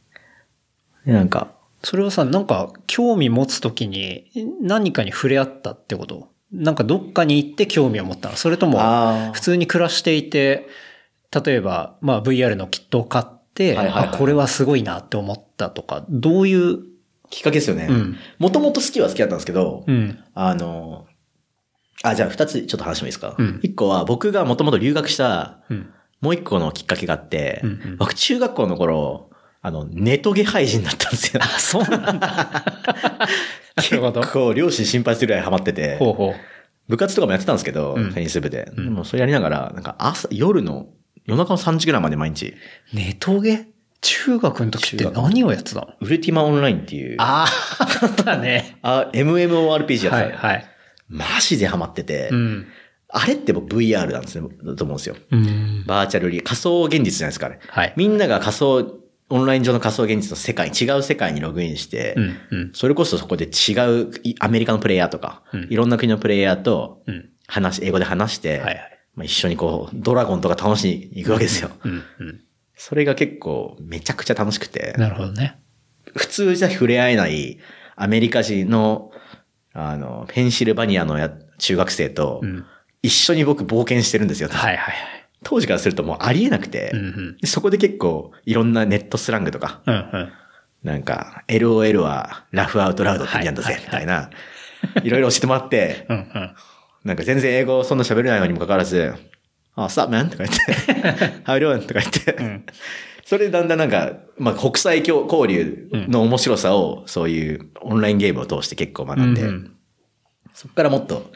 [1.06, 6.28] で、なんか、それはさ、なんか、興味持つときに、何かに触れ合ったってこと？
[6.52, 8.36] なんかどっかに行って興味を持ったの？
[8.36, 8.78] それとも
[9.32, 10.68] 普通に暮らしていて、
[11.44, 16.78] 例えば、まあ VR のキットを買って、はいはいはいあ、これはすごいなって思ったとか、どういう、
[17.30, 17.86] きっかけですよね。
[17.88, 18.16] うん。
[18.38, 20.18] もともと好きは好きだったんですけど、うん。
[20.34, 21.06] あの、
[22.02, 23.34] あ、じゃあ二つちょっと話してもいいですか？
[23.38, 23.60] うん。
[23.62, 25.90] 一、個は僕がもともと留学した、うん。
[26.20, 27.96] もう一個のきっかけがあって、うんうん。
[27.96, 29.30] 僕中学校の頃、
[29.62, 31.40] あの、ネトゲ廃人だったんですよ。
[31.42, 32.29] あ、そうなんだ。
[33.77, 34.20] なるほど。
[34.20, 36.35] 結構両親心配するぐらいハマってて、ほうほう。
[36.88, 38.70] 部活とかもやってたんですけど、うんテニス部で。
[38.77, 40.88] うんでもそれやりながら、なんか朝、夜の、
[41.27, 42.55] 夜中の3時ぐらいまで毎日、
[42.92, 43.68] ネトゲ
[44.01, 45.88] 中学の時って何をやってたの？
[46.01, 47.46] ウルティマオンラインっていう、あ
[47.79, 48.79] あ、あったね。
[48.83, 50.66] あ MMORPG やってたのはい、はい。
[51.09, 52.66] マジでハマってて、うん。
[53.09, 55.16] あれって僕 VR なんですね、だと思うんですよ。
[55.31, 55.85] うん。
[55.87, 57.61] バーチャルリ、仮想現実じゃないですか、あれ。
[57.68, 57.92] はい。
[57.96, 59.01] みんなが仮想、
[59.32, 62.36] オンライン上の仮想現実の世界、違う世界にログインして、うん。
[62.50, 62.70] うん。
[62.74, 67.30] それこそそこで違う、いアメリカのプレイヤーとか、うんいろんな国のプレイヤーとうん。
[67.80, 68.98] 英語で話して、はいはい。
[69.14, 71.70] まあ、一緒にこう、ドラゴンとか楽しに行くわけですよ。
[71.84, 71.92] うん。
[71.92, 72.40] うん。
[72.76, 75.58] それが結構めちゃくちゃ楽しくて、なるほどね。
[76.14, 77.58] 普通じゃ触れ合えない
[77.96, 79.12] アメリカ人の、
[79.72, 82.66] あの、ペンシルバニアのや中学生とう、ん。
[83.02, 84.48] 一緒に僕冒険してるんですよ。
[84.50, 85.21] はいはいはい。
[85.42, 87.46] 当時からするともうありえなくて、うんうん。
[87.46, 90.33] そこで結構いろんなネットスラングとか、うんうん。
[90.83, 94.31] なんか、LOL はラフアウトラウドって意味なんだぜはい、みたいな、
[95.02, 96.55] いろいろ教えてもらって、うんうん。
[97.05, 99.14] なんか全然英語そんな喋れないのにもかかわらず、
[99.74, 100.62] あ、スターマンとか言って、
[101.44, 101.87] How you doing?
[101.87, 102.64] とか言って、ん
[103.24, 109.76] それでだんだんなんか、まあ国際交交流の面白さを、そういうオンラインゲームを通して結構学んで、うんうん
[110.55, 111.31] そこからもっと、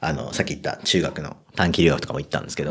[0.00, 2.70] あの、さっき言った中学の短期留学とかも行ったんですけど。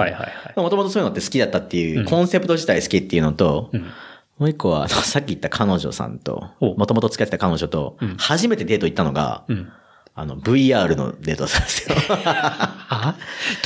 [0.55, 3.77] もともとそういうのって好きだったっていう、コンセプト自体好きっていうのと、ん
[4.37, 9.71] もう一個は、さっき言った彼女さんと、おもともと付き合ってた彼女と、初めてデート行ったのが、うん。
[10.19, 11.95] あの、VR のデートだったんですよ。
[12.25, 13.15] あ？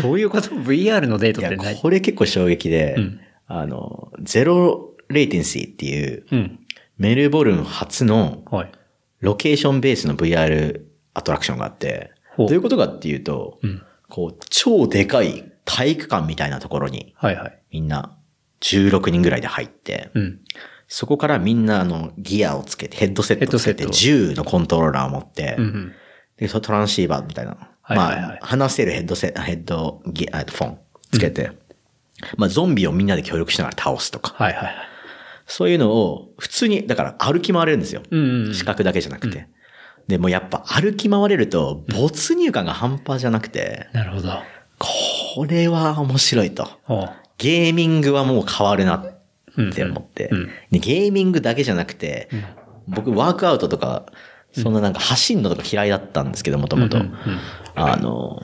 [0.01, 6.59] どういうこと ?VR のデートって何、これ結構衝撃で、んあの、ゼロレイテンシーっていう、うん。
[6.97, 8.71] メルボルン初のはい。
[9.21, 10.81] ロケーションベースの VR
[11.13, 13.83] アトラクションがあって、どういうことかっていうと、うん。
[14.09, 17.59] こう、超でかい体育館みたいなところに、はいはい。
[17.71, 18.17] みんな
[18.61, 20.39] 16人ぐらいで入って、うん。
[20.87, 25.93] そこからみんなあの、ギアをつけて、ヘッドセットをつけて、銃のコントローラーを持って、うんうん。
[26.37, 27.57] で、そのトランシーバーみたいな。
[27.81, 30.79] はいはいはいまあ、話せるヘッドセット、ヘッドギア、フォン
[31.11, 31.51] つけて、
[32.37, 34.33] まあ、ゾンビをみんなで協力しながら倒すとか。
[34.35, 34.75] はいはいはい。
[35.45, 38.03] そういうのを、普通に、だから歩き回れるんですよ。
[38.09, 39.47] うんうん視覚だけじゃなくて。
[40.11, 44.29] で、もうやっぱ歩き回れると、没入感が半端じゃなくて、なるほど。
[44.77, 46.67] これは面白いと。
[47.37, 50.27] ゲーミングはもう変わるなって思って。
[50.29, 50.37] うん。
[50.37, 50.49] うん。
[50.71, 52.29] でゲーミングだけじゃなくて、
[52.87, 54.05] 僕ワークアウトとか、
[54.53, 56.97] そんななんか走んのとか嫌いだったんですけど、もともと。
[57.75, 58.41] あの、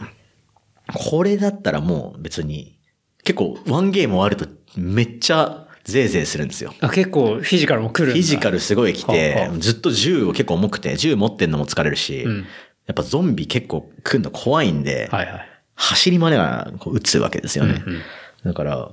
[0.93, 2.80] これだったらもう別に、
[3.23, 6.73] 結構ワンゲーム終わるとめっちゃゼーゼーするんですよ。
[6.82, 12.45] あ、結構フィジカルも来るフィジカルすごい来はてあは、ずっと銃を結構重くて、銃持ってんのも疲れるし、うん
[12.88, 15.50] やっぱゾンビ結構来るの怖いんで、はいはい。
[15.76, 17.84] 走りまではこう撃つわけですよね。
[17.86, 18.02] うんうん
[18.45, 18.91] だから、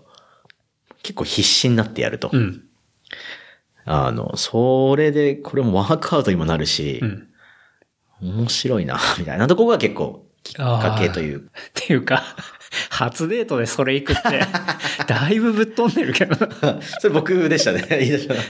[1.03, 2.31] 結構必死になってやると。
[2.33, 2.65] うん。
[3.85, 7.29] あの、それで、これもワークアウトにもなるしう、ん。
[8.21, 11.39] 面白いな、みたいなとこが結構きっかけという。
[11.47, 12.25] っていうか、
[12.91, 14.41] 初デートでそれ行くって、
[15.07, 16.37] だいぶぶっ飛んでるけど。
[17.01, 18.41] それ僕でしたね、 言い出したの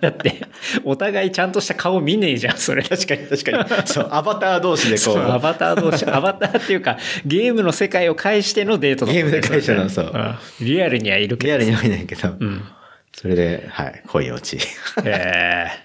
[0.00, 0.40] だって、
[0.84, 2.82] お互いちゃんとした顔見ねえじゃん、それ。
[2.82, 3.86] 確かに確かに。
[3.86, 11.48] そう、アバター同士でこそう、アう、バター同士、アバターっていうか、ゲームの世界を介してのデートだゲームで介してのそうんリアルにはいるけど。
[11.48, 12.64] リアルにはいないけど、うん。
[13.12, 14.66] それで、はい、恋落ち。
[15.04, 15.84] ええ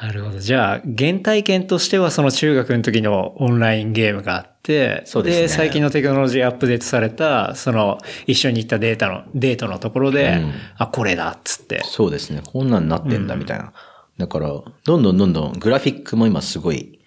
[0.00, 0.38] なるほど。
[0.38, 4.57] じゃあ、原体験としてはその中学の時のオンラインゲームがあって、
[5.04, 11.82] そうですね最近のテクノロジーアップデートされた、その、一緒に行ったデータの、デートのところで、うんあ、これだっつって。
[11.84, 12.42] そうですね。
[12.44, 13.72] こんなんなってんだ、みたいな。
[14.18, 14.48] だから、
[14.84, 17.00] どんどんどんどんグラフィックも今すごい、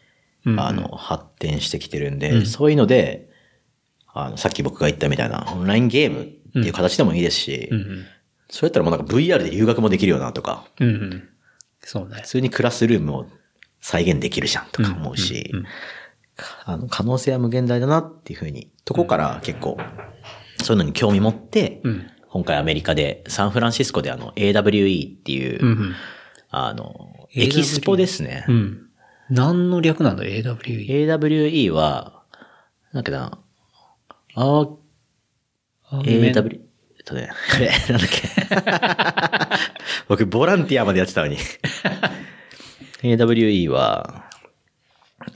[0.46, 3.30] うんあの、発展してきてるんで、そういうので、
[4.14, 8.06] あの、さっき僕が言ったみたいな、オンラインゲームっていう形でもいいですし、うん
[8.52, 10.90] そうやったらもうなんか VR で留学もできるよなとか、うん。
[10.90, 11.30] うんうん。
[11.80, 12.28] そうね普。
[12.28, 13.26] 通にクラスルームを
[13.80, 15.52] 再現できるじゃんとか思うし、
[16.66, 19.78] あの、可能性は無限大だなっていうふうに、とこから結構、
[20.64, 22.08] そういうのに興味持って、うん。
[22.30, 25.96] 今回アメリカで、サンフランシスコであの、AWE っていう、うんうん。
[26.50, 28.46] あの、エキスポですね。
[28.48, 28.88] うん。
[29.30, 30.88] 何の略なんだ ?AWE。
[30.88, 32.24] AWE は、
[32.94, 33.40] なんだっけな、
[34.36, 34.68] あ、
[35.92, 36.60] AW、
[36.98, 39.62] えっとね、あれ、なんだっけ。
[40.08, 41.38] 僕、ボランティアまでやってたのに。
[43.04, 44.30] AWE は、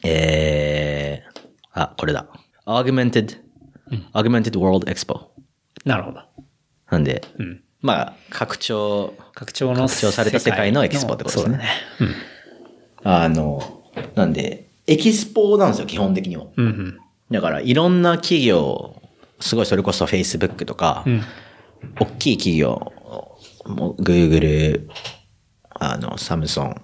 [0.03, 1.41] えー、
[1.73, 2.27] あ、これだ。
[2.65, 3.37] Augmented,
[4.13, 5.27] Augmented World Expo。
[5.85, 6.21] なるほど。
[6.89, 7.63] なんで、うん。
[7.81, 9.87] まあ、拡張、拡張の。
[9.87, 11.59] 拡張された世界のエキスポってことですね
[11.97, 12.15] そうだね。
[13.03, 13.83] あの、
[14.15, 16.47] なんで、エキスポなんですよ、基本的には。
[16.55, 16.65] うん。
[16.65, 16.99] うん
[17.31, 19.01] だから、いろんな企業、
[19.39, 21.13] すごいそれこそ Facebook とか、うん。
[21.13, 21.23] うん。
[21.99, 22.93] 大きい企業、
[23.65, 24.87] もう Google、
[25.71, 26.81] あの、サムソン、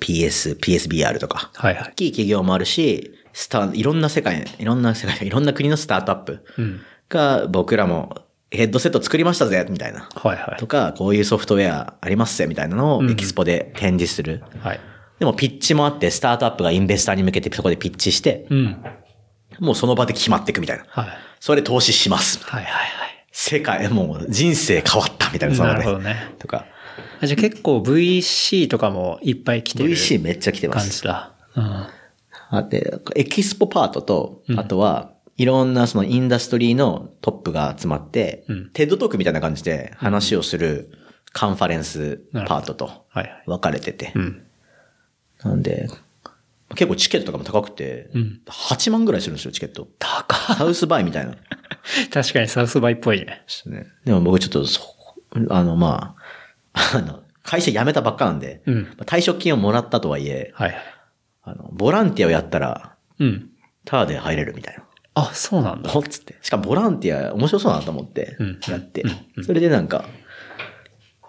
[0.00, 1.92] PS、PSBR とか、はいはい大。
[1.94, 6.80] きい企業もあるし、スター、いろんな世界、いろんな世界、 いろんな国のスタートアップうん。
[7.08, 8.14] が僕らも
[8.50, 10.08] ヘッドセット作りましたぜ、みたいな。
[10.14, 10.66] はいはいと。
[10.66, 14.42] か、こういうソフトウェアありますぜ、みたいなのをエキスポで展示する。
[14.60, 14.80] はい。
[15.18, 18.76] でもピッチもあって、スタートアップがインベスターに向けてそこでピッチして、うん。
[19.60, 20.84] もうその場で決まっていくみたいな。
[20.88, 21.06] はい。
[21.38, 22.40] それ投資します。
[22.44, 22.70] はいはい
[23.32, 25.74] 世界、もう人生変わったみたいな、そはい。
[25.74, 26.34] の場でなるほどね。
[26.38, 26.66] とか。
[27.20, 30.88] あじゃあ結構 VC とかもいっぱい来てる VC めっちゃ来てます。
[30.88, 31.32] 感じだ。
[31.56, 31.86] うん。
[32.52, 40.90] あで、エキスポパートと、あとは、いろんなその industry のトップが集まって、うん TED talk みたいな感じで話をする
[41.32, 43.06] カンファレンスパートと。
[43.46, 44.12] 分かれてて。
[44.14, 44.42] うん。
[45.42, 45.88] なんで、
[46.74, 49.88] 結構チケットとかも高くて、うん8万ぐらいするんですよ、チケット。
[49.98, 51.36] 高っサウスバイみたいな。
[52.12, 53.24] 確かにサウスバイっぽいね。
[53.26, 53.86] ですね。
[54.04, 54.82] でも僕ちょっとそ、
[55.48, 56.19] あの、まあ、
[56.72, 58.82] あの、会社辞めたばっかなんで、うん。
[58.82, 60.80] まあ退職金をもらったとはいえ、はいはい。
[61.42, 63.50] あの、ボランティアをやったら、うん。
[63.84, 64.84] タダで入れるみたいな。
[65.14, 65.90] あ、そうなんだ。
[66.08, 66.36] つって。
[66.42, 69.04] しかもボランティア面白そうだなと思ってうん、やって
[69.44, 70.04] それでなんか、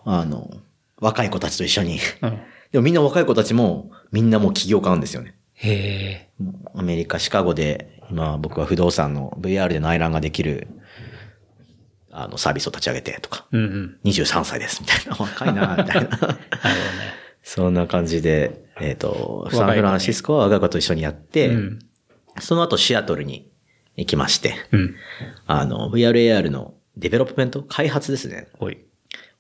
[0.06, 0.50] あの、
[0.98, 2.00] 若い子たちと一緒に。
[2.22, 2.40] うん。
[2.72, 5.36] でもみんな若い子たちも、みんなもう起業家なんですよね。
[5.54, 6.30] へえ。
[6.74, 10.68] アメリカ、シカゴで、今僕は不動産の VR で内覧ができる、
[12.12, 14.00] あの、サービスを立ち上げてとか、うんうん。
[14.04, 15.16] 23歳です、みたいな。
[15.16, 16.02] 若いな、みたいな。
[16.02, 16.42] なるほどね。
[17.44, 21.80] そんな感じで、えっ、と、子にサンフランシスコは若い子と一緒にやって、うん。
[22.40, 23.52] その後シアトルに
[23.96, 24.96] 行きまして、うん。
[25.48, 28.48] あの、VRAR の development 開発ですね。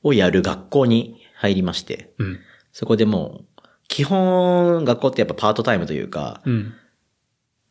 [0.03, 2.39] をやる学校に入りまして、うん。
[2.71, 6.73] そこでもう、基本、学校ってやっぱパートタイムというか、うん。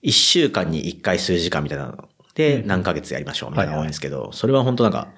[0.03, 2.09] 一週間に一回数時間みたいなの
[2.41, 5.09] で、うん何ヶ月やりましょうみたいなのが多いんですけど、それは本当なんか、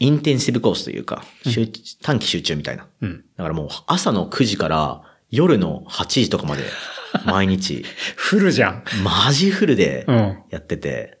[0.00, 1.68] インテンシブコースというか、集
[2.02, 2.86] 短期集中みたいな。
[3.00, 3.24] うん。
[3.36, 6.64] だからもう朝の9時から夜の8時とかまで、
[7.26, 7.84] 毎日、
[8.16, 8.84] フルじゃん。
[9.04, 10.38] マジフルでうん。
[10.50, 11.18] やってて、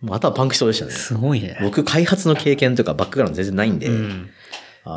[0.00, 0.92] もうあとはパンクしそうでしたね。
[0.92, 1.58] すごいね。
[1.60, 3.90] 僕開発の経験とかバックグラウンド全然ないんで、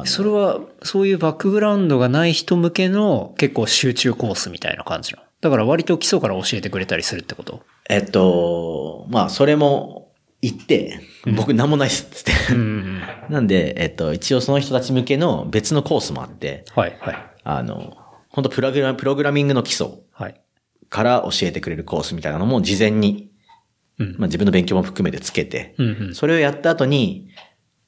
[0.06, 5.20] それは、そういうバックグラウンドがない人向けの結構集中コースみたいな感じの？
[5.42, 7.64] だから割と基礎から教えてくれたりするってこと？
[7.92, 11.00] えっと、まあそれも言って、
[11.36, 12.54] 僕なんもないっすって。
[12.54, 13.02] うん。
[13.30, 17.18] なんで、えっと、一応その人たち向けの別のコースもあって、はい、はい。
[17.44, 17.98] あの、
[18.30, 20.42] 本当プログラプログラミングの基礎はい。
[20.90, 23.30] から教えてくれるコースみたいなのも事前に、
[24.00, 24.16] うん。
[24.18, 26.16] まあ自分の勉強も含めてつけて、うんうん。
[26.16, 27.30] それをやった後に、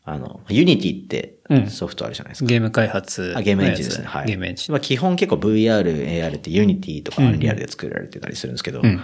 [0.04, 2.46] あの、 Unity ってうんソフトあるじゃないですか。
[2.48, 3.34] ゲーム開発。
[3.38, 4.08] あゲームエンジンですね。
[4.08, 4.28] はい。
[4.28, 4.74] ゲームエンジン。
[4.74, 9.02] まあ基本結構 VR、AR って Unity とか Unreal で作られてたりするんですけど、うん。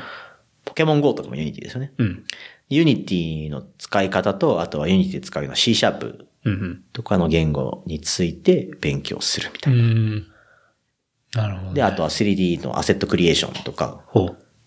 [0.65, 1.93] ポケモン GO とかも Unity ですよね。
[1.98, 2.24] うん。
[2.69, 9.84] Unity の使い方と、あとはユニティで使うような C シャープうんとかの言語について勉強するみたういな。
[9.84, 10.28] ん。
[11.34, 11.74] なるほど、ね。
[11.76, 14.04] で、あとは 3D の asset creation とか。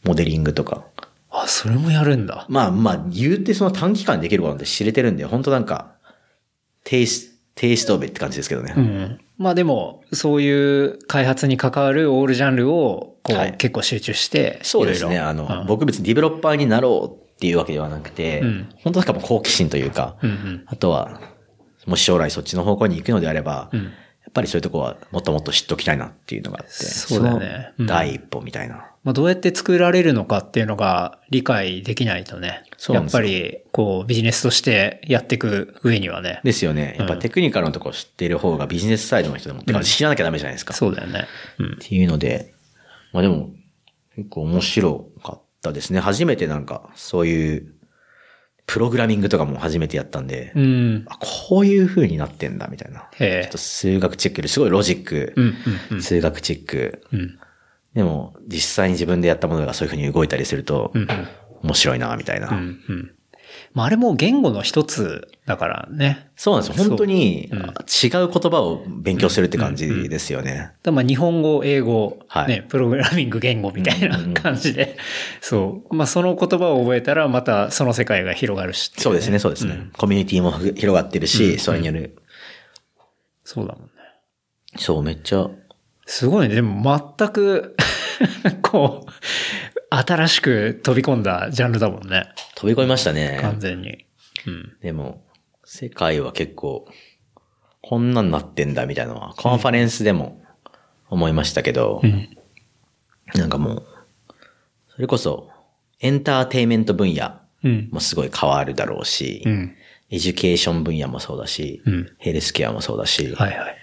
[0.04, 0.84] モデリングとか。
[1.30, 2.46] あ、それもやるんだ。
[2.48, 5.94] まあまあ、言うてその短期間でできることなんて知れてるんで、本当なんか、
[6.84, 8.74] テイス、テイストベって感じですけどね。
[8.76, 9.20] うん。
[9.38, 15.18] まあでも、そういう開発に関わるオールジャンルを、こう、はい結構集中して、そうですね。
[15.18, 20.64] あの、うん僕別にディベロッパーになろうっていうわけではなくて、うん本当なんかもう好奇心というか、うんうん。
[20.66, 21.20] あとは、
[21.86, 28.91] もし将来そっちの方向に行くのであれば、うんやっぱりそういうとこはもっともっと知っときたいなっていうのがあって、そうだよね第一歩みたいな。
[29.04, 32.62] まあどうやって作られるのかっていうのが理解できないとね。
[32.88, 36.40] やっぱり、こう、ビジネスとしてやっていく上にはね。
[36.44, 36.96] ですよね。
[36.98, 40.72] やっぱテクニカルのところ知っている方がビジネスサイドの人でも、てか知らなきゃダメじゃないですか。
[40.74, 41.26] そうだよね。
[41.58, 41.76] うんっ。
[41.78, 42.54] ていうので、
[43.12, 43.50] まあでも、
[44.16, 46.00] 結構面白かったですね。
[46.00, 47.74] 初めてなんか、そういう、
[48.66, 51.04] プログラミングとかも初めてやったんで、うん。
[51.08, 53.08] あこういう風になってんだ、みたいな。
[53.18, 53.58] ちょっと。
[53.58, 55.54] 数学チックですごいロジック、うん、
[55.90, 57.04] うん、数学チック。
[57.12, 57.38] うん。
[57.94, 57.98] うん。
[57.98, 61.08] でも、実際に自分でやったものがそういう風に動いたりすると、うん、
[61.62, 62.48] 面白いな、みたいな。
[62.48, 63.10] うん、うん。
[63.74, 66.30] まああれも言語の一つだからね。
[66.36, 66.84] そうなんですよ。
[66.88, 70.52] 本当に、違う言葉を勉強するって感じですよね。
[70.52, 74.96] だからまあ日本語、英語、はいね、プログラミング言語みたいなうんうんうん感じで、
[75.40, 75.94] そう。
[75.94, 79.88] まあその言葉を覚えたらまたその世界が広がるしっていそうですね、そうですね。
[79.96, 82.16] コミュニティもふ広がってるし、うんそれによる。
[83.44, 83.90] そうだもんね。
[84.76, 85.50] そう、めっちゃ、
[86.06, 86.56] すごいね。
[86.56, 87.76] でも全く、
[88.62, 89.10] こう、
[89.90, 92.28] 新しく飛び込んだジャンルだもんね。
[92.54, 93.38] 飛び込みましたね。
[93.40, 94.06] 完全に。
[94.46, 94.76] うん。
[94.80, 95.24] でも、
[95.64, 96.86] 世界は結構、
[97.82, 100.42] こんなんなってんだみたいなのは、コンファレンスでも
[101.08, 102.28] 思いましたけど、うん。
[103.34, 103.86] なんかもう、
[104.94, 105.50] それこそ、
[106.00, 107.88] エンターテイメント分野うん。
[107.92, 109.76] もすごい変わるだろうし、うん。
[110.10, 113.76] education 分野もそうだし、うんヘルスケアもそうだし、はいはい。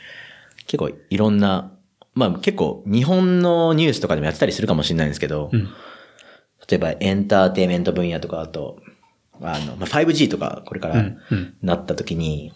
[0.68, 1.72] 結構いろんな、
[2.20, 5.70] まあ結構日本のニュースとかでもやってたりするかもしれないんですけど、うん。
[6.68, 8.80] 例えばエンターテイメント分野とかあと、
[9.42, 11.04] あの、まあ、5G とかこれから
[11.62, 12.54] なった時に、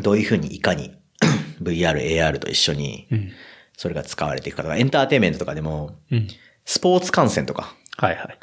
[0.00, 0.94] どういうふうにいかに
[1.60, 3.32] VR、AR と一緒にうん。
[3.76, 6.28] それが使われていくかとか、エンターテイメントとかでも、うん。
[6.64, 8.38] スポーツ観戦とか、はいはい。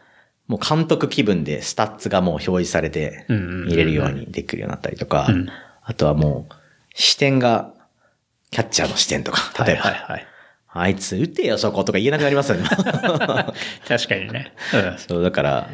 [0.47, 5.47] もう監督気分で stats がもう表示されて見れるようにできるようになったりとかうん、
[5.81, 6.53] あとはもう
[6.93, 7.73] 視点が
[8.55, 10.27] キャッチャーの視点とか、例えば、はいはいはい。
[10.69, 12.63] あいつ打てよそことか言えなくなりますよね。
[13.85, 14.53] 確かにね。
[14.73, 14.97] うん。
[14.97, 15.69] そう、だから、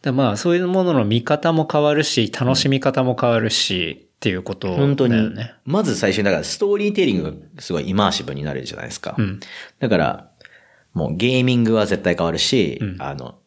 [0.00, 4.76] でまあ、そういうものの見方も変わるし、楽しみ方も変わるし、っていうことね。
[4.76, 5.34] 本当に、
[5.66, 7.24] まず最初に、だから storytelling
[7.56, 9.14] がすごい immersive になるじゃないですか。
[9.18, 9.40] うん。
[9.80, 10.30] だから、
[10.94, 13.38] もうゲーミングは絶対変わるし、うんあの、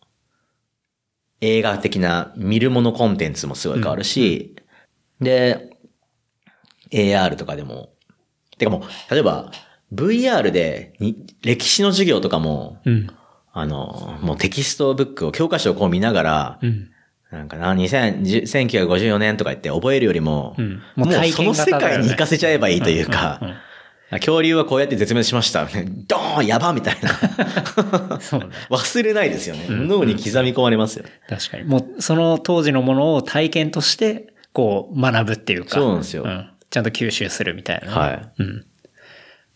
[1.41, 4.55] 映画的な見るものコンテンツもすごい変わるし、
[5.19, 5.71] で、
[6.91, 7.96] AR とかでも、
[8.57, 9.51] てかもう、例えば、
[9.93, 13.07] VR でに歴史の授業とかも、うん。
[13.53, 16.89] あの、もう textbook を、教科書をこう見ながら、うん。
[17.31, 23.55] なんかな、2000 1954年とか言って覚えるよりも、うんもうもう体その世界に行かせちゃえばいいというか、うんうん
[24.09, 25.65] 恐竜はこうやって絶滅しました。
[25.65, 27.09] ドーンやばみたいな。
[28.71, 29.67] 忘れないですよね。
[29.67, 31.03] ん脳に刻み込まれますよ。
[31.27, 31.65] 確かに。
[31.65, 35.71] もう、その当時のものを体験として、こう、学ぶっていうか。
[35.71, 36.49] そうなんですよん。
[36.69, 37.93] ちゃんと吸収するみたいなね。
[37.93, 38.65] はいうん。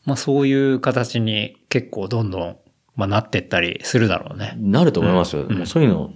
[0.05, 2.57] まあ、そういう形に結構どんどん、
[2.95, 4.55] まあ、なってったりするだろうね。
[4.57, 5.43] なると思いますよ。
[5.49, 6.13] もうそういうの、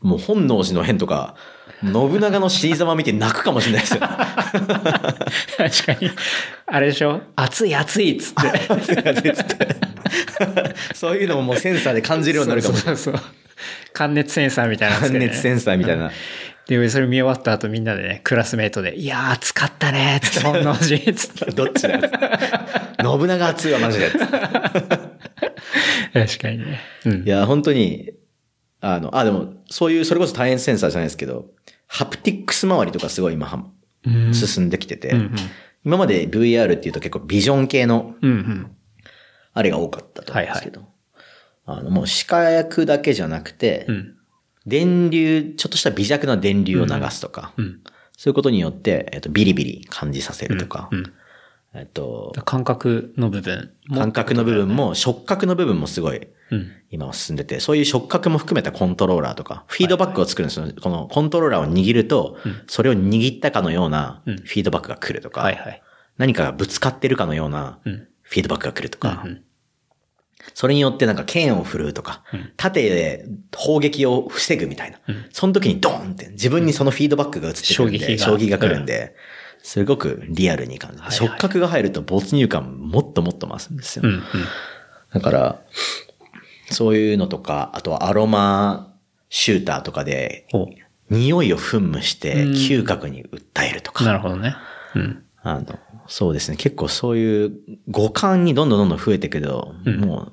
[0.00, 1.36] もう本能寺の変とか、
[1.82, 4.00] 信長の死に様見て泣くかもしれないですよ。
[4.00, 4.26] 確
[4.58, 6.10] かに。
[6.66, 7.20] あれでしょ？
[7.36, 8.42] 熱い熱いっつって。
[10.94, 12.96] そういうのももうセンサーで感じるようになるかもしれない。
[12.96, 13.30] そうそうそう。
[13.92, 16.10] 感熱センサーみたいなね感熱センサーみたいな。
[16.68, 21.50] で、それ見終わった後みんなでね、クラスメイトで、いやー暑かったねーつって、本能寺つって。
[21.54, 22.00] どっちだよ。
[23.00, 24.10] 信長熱いわ、マジで。
[24.10, 24.28] 確
[26.38, 26.80] かにね。
[27.04, 27.26] うんい。
[27.28, 28.10] や、本当に、
[28.80, 31.46] あの、あ、でも、そういう、それこそ単円センサーじゃないですけど、
[31.86, 33.70] ハプティックス周りとかすごい今
[34.32, 35.36] 進んできてて、うんうん
[35.84, 38.16] 今まで VR っていうと結構ビジョン系の。
[39.54, 40.82] あれが多かったと思うんですけど、
[41.64, 44.14] あの、もう視覚だけじゃなくて、うん。
[44.66, 47.80] 電流、ちょっとした微弱な電流を流すとか、うん。
[48.16, 51.12] そういうことによって、えっと、ビリビリ感じさせるとか、うん。
[51.74, 54.00] えっと、感覚の部分も。
[54.00, 56.72] 感覚の部分も、触覚の部分もすごい、うん。
[56.90, 60.68] 今は進んでて、そういう触覚も含めたコントローラーとか、フィードバックを作るんですよ。
[60.80, 65.82] このコントローラーを握ると、それを握ったかのようなフうんィードバックが来るとか、はいはい。
[66.16, 68.08] 何かがぶつかってるかのようなうん。
[68.22, 69.42] フィードバックが来るとか、うん
[70.54, 74.98] それによってなんか剣を振るうとか、うん縦で砲撃を防ぐみたいな。
[75.08, 79.14] うんその時にドーンって自分にそのフィードバックが移ってくるんで、衝撃が来るんで、
[79.62, 81.10] すごくリアルに感じる。
[81.10, 84.04] 触覚が入ると没入感もっともっと増すんですよ。
[85.12, 85.62] だから、
[86.70, 88.94] そういうのとか、あとはアロマ
[89.28, 90.68] シューターとかで、お
[91.10, 94.04] 匂いを噴霧してうん嗅覚に訴えるとか。
[94.04, 94.56] なるほどね。
[94.94, 95.24] うん。
[95.42, 95.78] あの、
[96.08, 96.56] そうですね。
[96.56, 97.52] 結構そういう
[97.88, 100.32] 五感にどんどんどんどん増えていくけど、うんもう、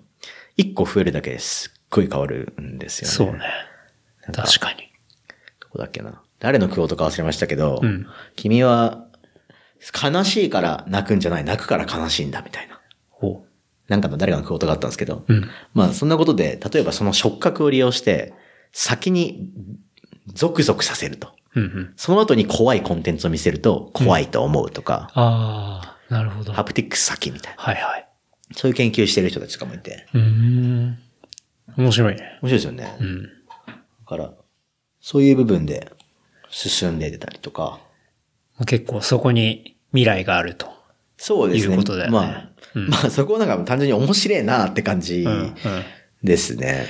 [0.58, 3.14] 一個増えるだけですっごい変わるんですよね。
[3.14, 3.46] そうね。
[4.34, 4.92] 確かに。
[5.60, 6.22] どこだっけな。
[6.40, 9.08] 誰のクオートか忘れましたけど、うん君は
[10.04, 12.80] 悲しいから泣くんじゃない、泣くから悲しいんだみたいな。
[13.22, 13.44] お
[13.88, 15.50] なんかの誰かのクオートがあったんですけど、うん。
[15.74, 18.34] まあそんなことで、例えばその触覚を利用して、
[18.72, 19.50] 先に
[20.34, 21.34] ゾクゾクさせると。
[21.56, 21.94] うんうん。
[21.96, 26.54] その後に怖いコンテンツを見せると怖いと思うとか、ああ、なるほど。
[26.54, 27.62] ハプティックス先みたいな。
[27.62, 28.08] はいはい。
[28.56, 30.06] そういう研究してる人たちとかもいて。
[30.14, 30.98] うーん。
[31.78, 32.40] 面白いね。
[32.42, 32.84] 面白いですよね。
[32.84, 33.30] だうん。
[34.06, 34.32] から、
[35.02, 35.92] そういう部分で
[36.50, 37.80] 進んで出たりとか。
[38.68, 40.72] 結構そこに未来があると。
[41.18, 41.74] そうですね。
[41.74, 45.32] いうことだよねまあ、うんまあそこはなんか単純に面白いなって感じうん。
[45.32, 45.54] うん。
[46.24, 46.86] ですね。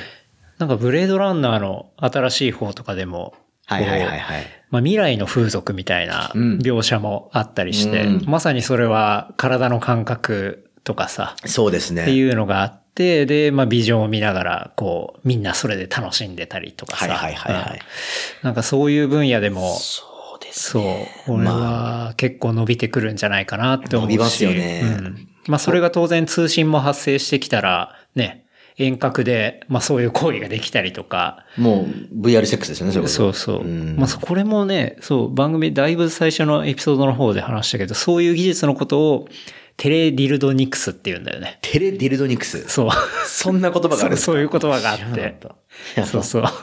[0.59, 3.33] なんかブレードランナーの新しい方とかでも、
[3.65, 4.43] はいはいはいはい。
[4.69, 12.03] まあ、未来の風俗みたいなうん描写もあったりして、うんまさにそれは体の感覚とかさ、そうですね。
[12.03, 17.07] っていうのがあって、で、まあ、ビジョンを見ながら、こう、みんなそれで楽しんでたりとかさ。
[17.13, 17.79] はいはいはいはいうん
[18.43, 20.03] なんかそういう分野でも、そ
[20.37, 24.11] うですそうね。、俺まあ、は結構伸びてくるんじゃないかなって思うし。
[24.11, 25.27] 伸びますよねうん。
[25.47, 28.45] まあそれが当然通信も発生してきたら、ね、
[28.77, 33.63] 遠隔で、まあそういう行為ができたりとか、もう VR セックスですよね、それこそうそう。
[33.63, 39.27] んまあ、これもね、そう、番組だいぶ最初のエピソードの方で話したけど、そういう技術のことを
[39.77, 41.57] テレディルドニクスって言うんだよね。
[41.61, 42.67] テレディルドニクス。
[42.69, 42.89] そう。
[43.27, 45.37] そんな言葉があるんそうそういう言葉があって
[46.05, 46.41] そうそう。
[46.43, 46.57] だか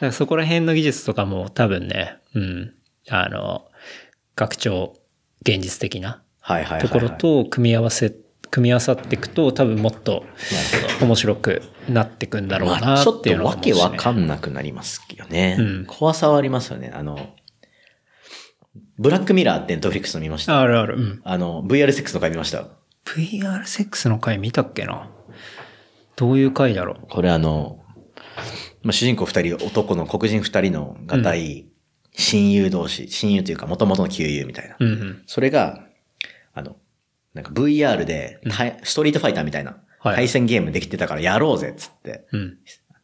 [0.00, 2.74] らそこら辺の技術とかも多分ね、うん。
[3.08, 3.66] あの、
[4.36, 4.94] 学長
[5.42, 6.22] 現実的な。
[6.80, 8.14] ところと組み合わせ、
[8.50, 10.24] 組み合わさっていくと多分もっと。
[11.00, 15.56] 面白くなっていくんだろうまあ、なちょっっていうとわのは思うしね、けわかんなくなりますよね。
[15.58, 16.90] うん怖さはありますよね。
[16.94, 17.34] あの、
[19.00, 20.60] ブラックミラーってネットフリックスの見ました。
[20.60, 20.96] あるある。
[20.96, 21.20] うん。
[21.24, 22.66] あの、VR セックスの回見ました。
[23.06, 25.08] VR セックスの回見たっけな？
[26.16, 27.06] どういう回だろう？
[27.08, 27.82] これあの、
[28.82, 31.66] まあ、主人公二人、男の黒人二人のが大
[32.12, 34.76] 親友同士、親友というか元々の旧友みたいな。
[34.78, 35.22] うんうん。
[35.26, 35.86] それが、
[36.52, 36.76] あの、
[37.32, 42.58] なんか VR で、対ストリートファイターみたいなはい対戦ゲームできてたからやろうぜっつって、うん。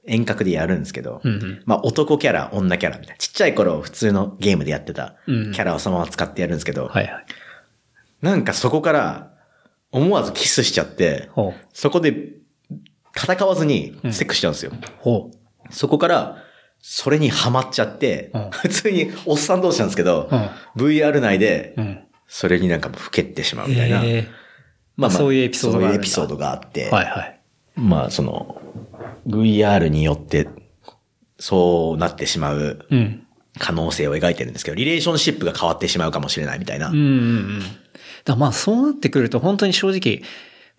[0.07, 1.63] 遠隔でやるんですけど、うんうん。
[1.67, 3.19] まあ男キャラ、女キャラみたいな。
[3.19, 7.27] ちっちゃい頃普通のゲームでやってたキうんャラをそのまま使ってやるんですけど、はいはい。
[8.23, 9.33] なんかそこから
[9.93, 11.31] 思わずキスしちゃって。
[11.73, 12.35] そこで
[13.17, 14.73] 戦わずにセックスしちゃうんですよ。
[14.99, 15.73] ほう。
[15.75, 16.43] そこから、
[16.81, 20.49] それにハマっちゃって、うん普通におっさん同士なんですけど、うん。
[20.83, 21.99] VR 内で、うん。
[22.29, 24.03] それになんかもうふけってしまうみたいな。
[24.05, 24.29] え
[24.97, 27.41] まそういうエピソードがあるんだそういうエピソードがあって、ーはいはい。
[27.77, 28.61] まあその、
[29.27, 30.49] VR によって、
[31.39, 33.23] そうなってしまううん。
[33.59, 36.89] 可能性を描いてるんですけど、リレーションシップが変わってしまうかもしれないみたいな。
[36.91, 37.07] うんうんう
[37.41, 37.63] ん。
[38.25, 40.23] だまあそうなってくると本当に正直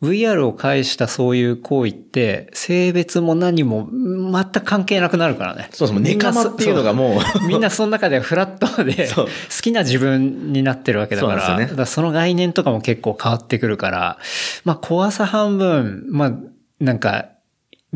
[0.02, 5.70] VR を介したそういう行為って性別も何も全く関係なくなるからね。
[5.72, 9.28] そうそう、ネカマっていうのがもう、 みんなその中でフラットで 好
[9.62, 14.20] きな自分になってるわけだから、そねだからその概念とかも結構変わってくるから、
[14.66, 16.34] まあ怖さ半分、まあ
[16.80, 17.30] なんか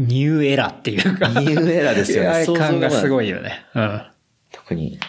[0.07, 3.65] ニューエラーっていうか、ニューエラーですよね 感がすごいよね。
[3.75, 4.01] うん。
[4.51, 4.99] 特に、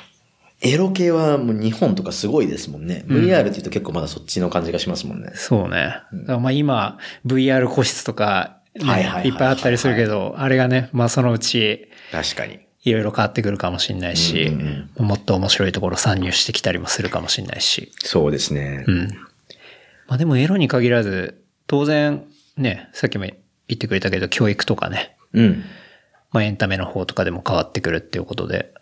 [0.61, 3.05] エロ系はもう日本とかすごいですもんね。
[3.09, 5.31] VR って言うと結構まだそっちの感じがしますもんね。
[5.35, 5.95] そうね。
[6.13, 12.61] だからまあ今、VR 個室とか、ねはいはいはいはいいっぱいあったりするけど、あれがね、まあそのうち、確かに。
[12.85, 17.93] いろいろ変わってくるかもしれないし、うんうんもっと面白いところ参入してきたりもするかもしれないし。
[17.99, 18.85] そうですね。
[18.87, 19.09] うん。
[20.07, 22.25] まあでもエロに限らず、当然、
[22.57, 23.25] ね、さっきも
[23.75, 25.65] 言ってくれたけど、教育とかね、うん。
[26.31, 28.73] まあエンタメの方とかでも変わってくるっていうことで。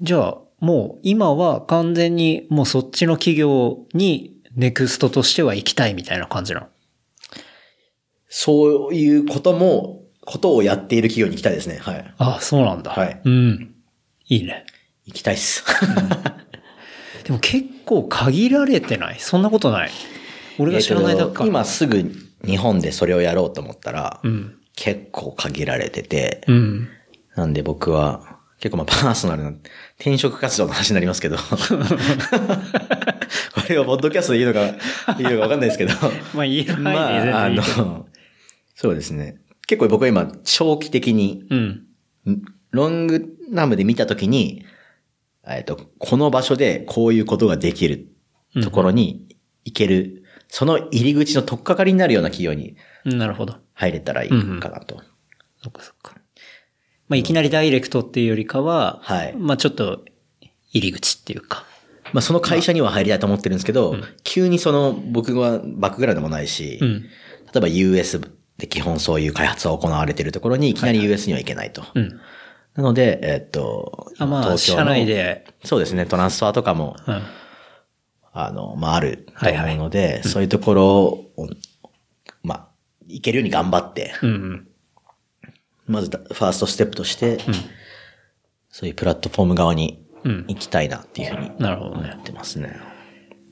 [0.00, 6.66] じゃあ、もう今は完全にもうそっちの企業にネクストとしては行きたいみたいな感じなの？
[8.28, 11.78] そういうことも、ことをやっている企業に行きたいですね。
[11.80, 12.14] はい。
[12.18, 12.92] あ、そうなんだ。
[12.92, 13.74] はいうん。
[14.28, 14.64] いいね。
[15.04, 15.64] 行きたいっす。
[17.24, 19.18] でも結構限られてない？
[19.18, 19.90] そんなことない？
[20.58, 21.28] 俺が知らないだけか。
[21.28, 22.12] えっと今すぐ
[22.44, 24.58] 日本でそれをやろうと思ったら、うん。
[24.74, 26.88] 結構限られてて、うん。
[27.36, 29.50] なんで僕は、結構まあパーソナルな
[29.98, 31.42] 転職活動の話になりますけど、 こ
[33.68, 34.72] れをポッドキャストでいいのか、い
[35.18, 35.92] いのかわかんないですけど、
[36.34, 38.06] まあ言える範囲でまあ、あの
[38.74, 39.40] そうですね。
[39.66, 41.86] 結構僕は今、長期的に、うん。
[42.70, 44.64] ロングナムで見たときに、
[45.46, 48.08] えっと、この場所でこういうことができる
[48.62, 50.21] ところに行ける、
[50.54, 52.76] その入り口の取っかかりになるような企業に
[53.06, 53.56] うんなるほど。
[53.72, 55.00] 入れたらいいかなと。
[55.62, 56.14] そっかそっか。
[57.08, 60.04] まあいきなりダイレクトっていうよりかは、はいまあちょっと
[60.72, 61.64] 入り口っていうか。
[62.12, 67.00] まあその会社には入りたいと思ってるんですけど、急にその僕はバックグラウンドもないし、うん。
[67.00, 67.08] 例
[67.56, 68.20] えば US
[68.58, 71.82] で基本そういう開発が行われているところにいきなり US には行けないと。
[71.94, 72.20] うん。
[72.74, 75.06] なので、えっと、あまあ、社内。
[75.06, 77.22] で、そうですね、トランスファーとかも、うん。
[78.32, 81.30] あの、まあ、あるとはいはい思うので、そういうところを、
[82.42, 82.68] まあ、
[83.06, 84.68] 行けるように頑張って、うんうん。
[85.86, 87.38] まず、ファーストステップとして、
[88.70, 90.44] そういうプラットフォーム側にうん。
[90.48, 92.22] 行きたいなっていうふうになるほどね思。
[92.22, 92.76] ってますね。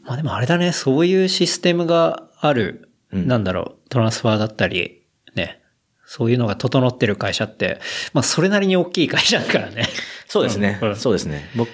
[0.04, 5.02] まあでもあれだね、そういうシステムがある、うんなんだろう、トランスファーだったり、
[5.34, 5.60] ね。
[6.06, 7.80] そういうのが整ってる会社って、
[8.12, 9.88] まあそれなりに大きい会社だからね。
[10.28, 10.78] そうですね。
[10.80, 11.50] うんそうですね。
[11.56, 11.70] 僕、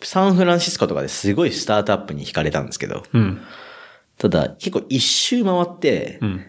[0.00, 3.40] サンフランシスコとかですごいスタートアップに惹かれたんですけど、うん。
[4.16, 6.44] ただ結構一周回って、うん。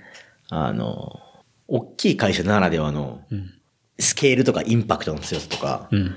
[0.49, 1.19] あの、
[1.67, 3.53] 大きい会社ならではのうん。
[4.01, 6.15] スケールとかインパクトの強さとか、うん。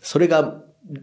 [0.00, 0.62] それが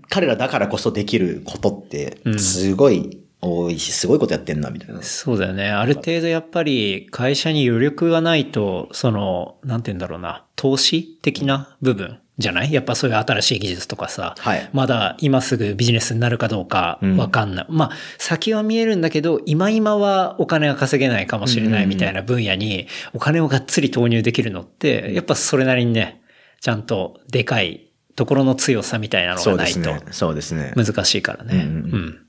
[0.10, 5.02] 彼らだからこそできることってう、んすごい多いし、すごいことやってんな、みたいな。
[5.04, 5.70] そうだよね。
[5.70, 12.72] ある程度やっぱり会社に余力がないと、その、なんて言うんだろうな、投資的な部分じゃない？
[12.72, 17.66] やっぱそういう新しい技術とかさ、はいまだ今すぐビジネスになるかどうかわかんない。
[17.70, 26.22] まあ、先は見えるんだけど、今今はお金が稼げないかもしれないみたいな分野にお金をがっつり投入できるのって、やっぱそれなりにね、
[26.62, 29.92] ちゃんとでかいところの強さみたいなのそがないと。
[30.12, 30.74] そうですね。
[30.80, 31.56] っ難しいからね。
[31.56, 31.64] うんう
[31.98, 32.28] ん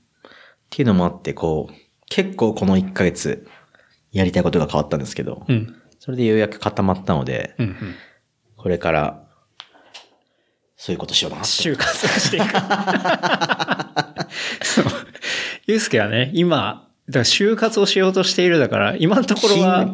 [0.71, 1.73] ていうのもあって、こう、
[2.09, 3.47] 結構この1ヶ月、
[4.11, 5.55] やりたいことが変わったんですけど、うん。
[5.55, 5.81] うん。
[5.99, 7.65] それでようやく固まったので、うん。
[7.65, 7.95] うん。
[8.55, 9.23] これから、
[10.81, 11.49] そういうことしようかなと。
[11.49, 12.45] 就活をしていく。
[14.65, 14.85] そう。
[15.67, 19.87] ゆうすけはね、今、だから就活をしようとしているだから、今のところは、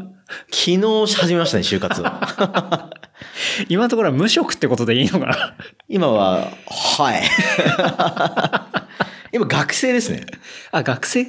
[0.51, 0.81] 昨日
[1.15, 2.05] 始めましたね、就活を。
[3.67, 5.55] 今のところは無職ってことでいいのかな？
[5.89, 7.23] 今は、はい。
[9.33, 10.27] 今学生ですね。
[10.71, 11.25] あ、学生？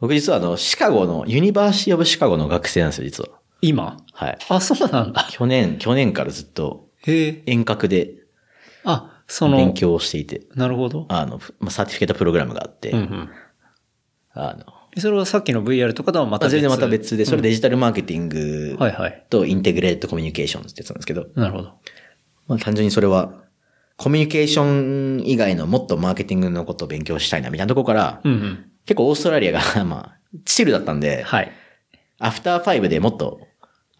[0.00, 3.28] 僕実はあの、シカゴの、 University of Chicago の学生なんですよ、実は。
[3.62, 3.96] 今？
[4.12, 4.38] はい。
[4.48, 5.28] あ、そうなんだ。
[5.30, 6.88] 去年、去年からずっと。
[7.06, 8.17] 遠隔で
[8.84, 11.06] あ、その、勉強をしていて、なるほど。
[11.08, 13.30] あの、まあ certificate program があって、うんうん。
[14.32, 17.16] あの、それはさっきの VR とかとはまた別まあ全然また別？
[17.16, 19.26] で、それデジタルマーケティングはいはい。
[19.30, 21.72] と integrate communication ってやつなんですけど、なるほど。
[22.46, 23.44] まあ単純にそれは、
[23.96, 28.70] コミュニケーション以外のもっとマーケティングのことを勉強したいな、みたいなところから、うんうん。
[28.86, 31.52] 結構オーストラリアが、 まあ、チルだったんで、はい。
[32.20, 33.40] アフターファイブでもっと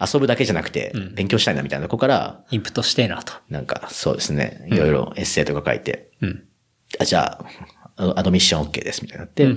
[0.00, 3.32] 遊ぶだけじゃなくてうん、勉強したいなみたいなとこから、インプットしてえなと。
[3.48, 4.66] なんか、そうですね。
[4.68, 6.44] いろいろエッセイとか書いて、うん。
[7.00, 7.38] あじゃ
[7.96, 9.48] あ、あアドミッション OK ですみたいになって、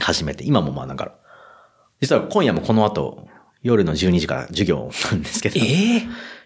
[0.00, 1.14] 始めて、今もまあなんか、
[2.00, 3.28] 実は今夜もこの後、
[3.62, 6.02] 夜の12時から授業なんですけど、ええ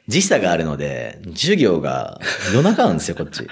[0.09, 2.21] 時差があるので、授業が
[2.53, 3.47] 夜中なんですよ、こっち。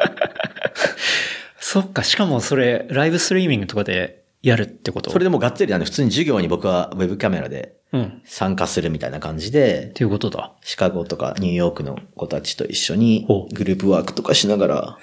[1.59, 5.11] そっか、しかもそれ、ライブストリーミングとかでやるってこと？
[5.11, 7.77] それでもうがっつりなんで、普通に授業に僕はウェブカメラで
[8.25, 10.53] 参加するみたいな感じで、ていうことだ。
[10.63, 14.99] シカゴとかニューヨークの子たちと一緒にグループワークとかしながら。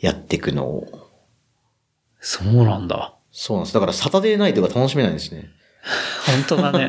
[0.00, 0.86] やっていくのを。
[2.20, 3.14] そうなんだ。
[3.32, 3.74] そうなんです。
[3.74, 5.50] だからサタデーナイトが楽しめないんですね。
[6.26, 6.88] 本当だね。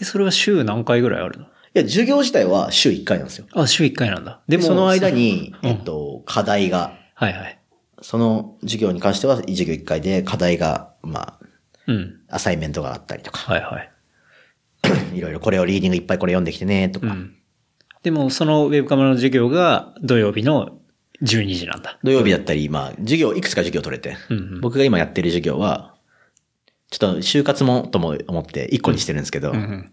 [0.00, 1.46] えそれは週何回ぐらいあるの？
[1.46, 3.46] いや、授業自体は週1回なんですよ。
[3.52, 4.40] あ、週1回なんだ。
[4.48, 7.55] でも、でその間に、うんえっと、課題が、はいはい。
[8.02, 11.38] その授業に関しては授業1回で課題が、ま
[11.86, 12.20] うん。
[12.28, 13.92] あ、アサイメントがあったりとか、はいはい。
[15.16, 17.34] いろいろこれをリーディングいっぱいこれ読んできてね、とか、うん。
[18.02, 20.78] でも、そのウェブカメラの授業が土曜日の
[21.22, 21.98] 12時なんだ。
[22.02, 25.94] 土曜日だったり、まあ、授業、いくつか授業取れて、うんうん僕が今やってる授業は、
[26.90, 29.92] ちょっと就活もとも思って1個にしてるんですけど、うんうん。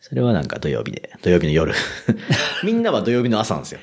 [0.00, 1.74] それはなんか土曜日で、土曜日の夜。
[2.64, 3.80] みんなは土曜日の朝なんですよ。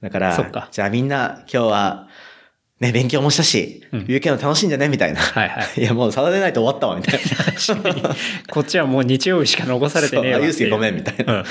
[0.00, 2.08] だから、そっかじゃあみんな今日は、
[2.80, 5.20] ね、勉強もしたし、うん有権の楽しいんじゃねみたいな。
[5.20, 7.20] はいはい いや、もうサタデーナイト終わったわ、みたい
[8.00, 8.16] な。
[8.50, 11.44] こっちはもう日曜日しか残されてねえわそうあゆうすけっていうごめんみたいなうんうん。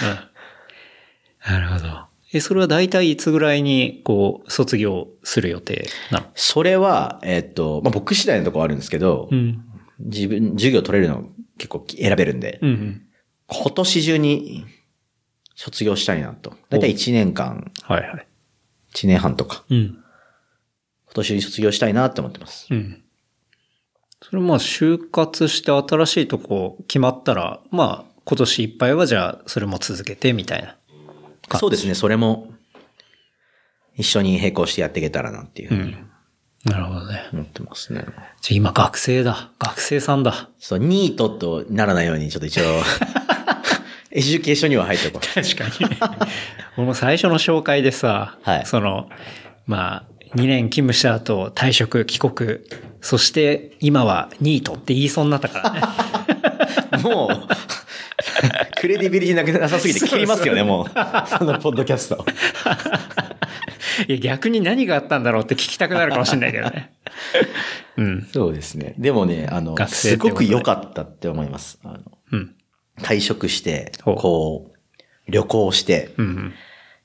[1.46, 2.10] なるほど。
[2.34, 6.26] え、それは大体いつぐらいに、こう、卒業する予定なの？
[6.36, 9.62] それは、えっと、まあ、僕次第のところあるんですけど、うん。
[10.00, 13.02] 自分、授業取れるの結構選べるんで、うんうん。
[13.48, 14.66] 今年中に
[15.56, 16.56] 卒業したいなと。
[16.70, 18.28] だいたい1年間、はいはい。
[18.94, 19.99] 1年半とか、うん。
[21.10, 22.68] 今年に卒業したいなって思ってます。
[22.70, 23.04] うん。
[24.22, 30.76] それまあ、就活して新しいとこ決まったら、まあ、今年いっぱいはじゃあ、それも続けてみたいな。
[31.48, 32.52] かそうですね、それも、
[33.96, 35.98] 一緒に並行してやっていけたらなっていうふうに
[36.66, 37.30] なるほどね。
[37.32, 38.04] 思ってますね。
[38.42, 39.52] じゃあ今学生だ。
[39.60, 40.50] 学生さんだ。
[40.60, 42.64] そう、ニートとならないようにちょっと一応、
[44.12, 45.34] education には入っておこう。
[45.34, 45.90] 確かに。
[46.76, 49.10] この最初の紹介でさ、はいその、
[49.68, 50.04] まあ、
[50.36, 52.60] 2年勤務した後、退職、帰国、
[53.02, 57.02] そして今はニートって言いそうになったからね。
[57.04, 57.48] もう、
[58.80, 60.86] credibility なくなさすぎて切りますよね、もう。
[61.28, 62.26] そのポッドキャスト。
[64.08, 66.94] いや、逆に何があったんだろうって聞きたくなるかもしれないけどね。
[67.98, 68.28] うん。
[68.32, 68.94] そうですね。
[68.98, 71.80] でもね、あの、学生すごく良かったって思います。
[71.84, 72.00] あの
[72.32, 72.56] うん。
[73.02, 76.54] 退職して、こう、旅行して、うん。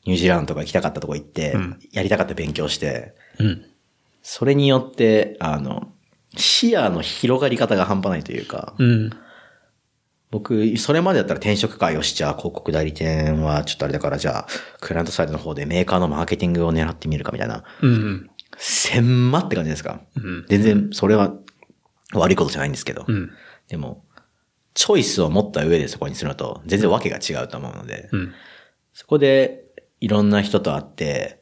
[0.04, 3.64] ニュージーランドとか行きたかったとこ行って、うんやりたかった勉強して、うん。
[4.22, 5.92] それによって、あの、
[6.36, 9.10] 視野の広がり方が半端ないというか、うん。
[10.30, 14.46] 僕、それまでだったら転職会をしちゃ、広告代理店はちょっとあれだから、じゃあ、
[14.80, 17.62] クライアントサイドの方でメーカーのマーケティングを狙ってみるかみたいな。
[17.82, 18.30] うん。
[18.56, 20.00] 千万って感じですか？
[20.16, 20.46] うん。
[20.48, 21.34] 全然、それは
[22.14, 23.04] 悪いことじゃないんですけど。
[23.06, 23.30] うん。
[23.68, 24.04] でも、
[24.74, 28.32] チョイスを持った上でそこにするのと、全然わけが違うと思うので、うん。
[28.92, 29.63] そこで、
[30.04, 31.40] いろんな人と会って、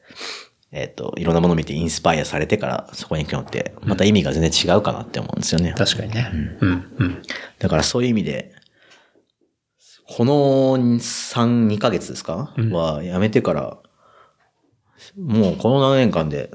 [0.71, 5.75] えっ、と、いろんなものを見てインスパイアされてからそこに行くのって、また意味が全然違うかなって思うんですよね。
[5.77, 6.31] 確かにね。
[6.61, 6.95] うん。
[6.97, 7.23] うん。
[7.59, 8.55] だからそういう意味で、
[10.07, 13.79] この3、2ヶ月ですか、うんは辞めてから、
[15.19, 16.51] もうこの7年間で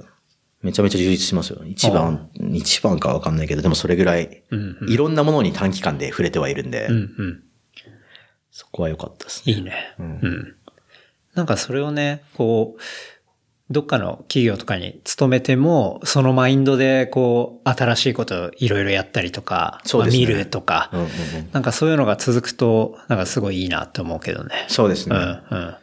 [0.61, 1.63] めちゃめちゃ充実しますよ。
[1.65, 4.77] 一番、一番かわかんないけど、でもそれぐらい、うん。
[4.89, 6.95] いろんなものに短期間で触れてはいるんで、うん。
[6.95, 7.43] うん。
[8.51, 9.53] そこは良かったですね。
[9.53, 9.95] いいね。
[9.99, 10.56] ううんん。
[11.37, 12.81] なんかそれをね、こう、
[13.69, 21.11] どっかの企業とかに勤めても、そのマインドで、こう、新しいことをいろいろやったりとか、そうですねまあ見るとか、うんうんうん
[21.51, 24.65] なんかそういうのが続くと、なんかすごいいいなって思うけどね。
[24.67, 25.15] そうですね。
[25.15, 25.75] うん、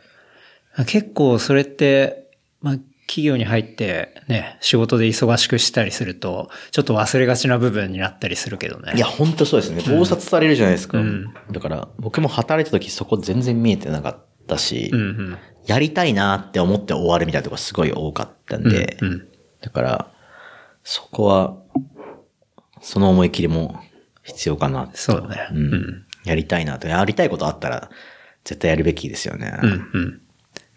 [0.79, 0.85] うん。
[0.87, 2.31] 結構それって、
[2.61, 2.75] まあ、
[3.07, 8.95] 企業に入ってね、仕事で忙しくしたりすると、ちょっと忘れがちな部分になったりするけどね。
[8.97, 9.83] いや、本当そうですね。
[9.95, 10.99] 暴殺されるじゃないですか。
[10.99, 15.39] うんだから、僕も働いた時そこ全然見えてなかったし、うん、うん。
[15.67, 19.29] やりたいなって思って終わるみたいなとこすごい多かったんで、うんうん
[19.65, 20.13] だから、
[20.83, 21.57] そこは、
[22.83, 23.81] その思い切りも
[24.23, 24.91] 必要かな。
[24.93, 25.49] そうだね。
[25.53, 26.07] ううんん。
[26.25, 26.87] やりたいなと。
[26.87, 27.89] やりたいことあったら、
[28.45, 29.59] 絶対やるべきですよね。
[29.63, 30.21] うん、うん。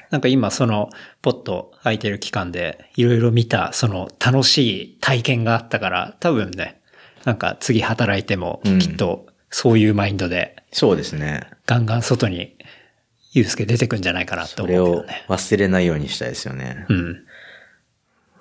[0.09, 0.89] なんか今その、
[1.21, 6.81] ポッと空いてる期間で、いろいろ見た、その楽しい体験があったから、多分ね、
[7.25, 11.41] なんか次働いてもうん、きっと、そういうマインドで、そうですね。
[11.65, 12.55] ガンガン外に、
[13.37, 15.25] ゆうすけ出てくんじゃないかなってそれを思うけどね。
[15.27, 16.85] 忘れないようにしたいですよね。
[16.89, 17.23] うん。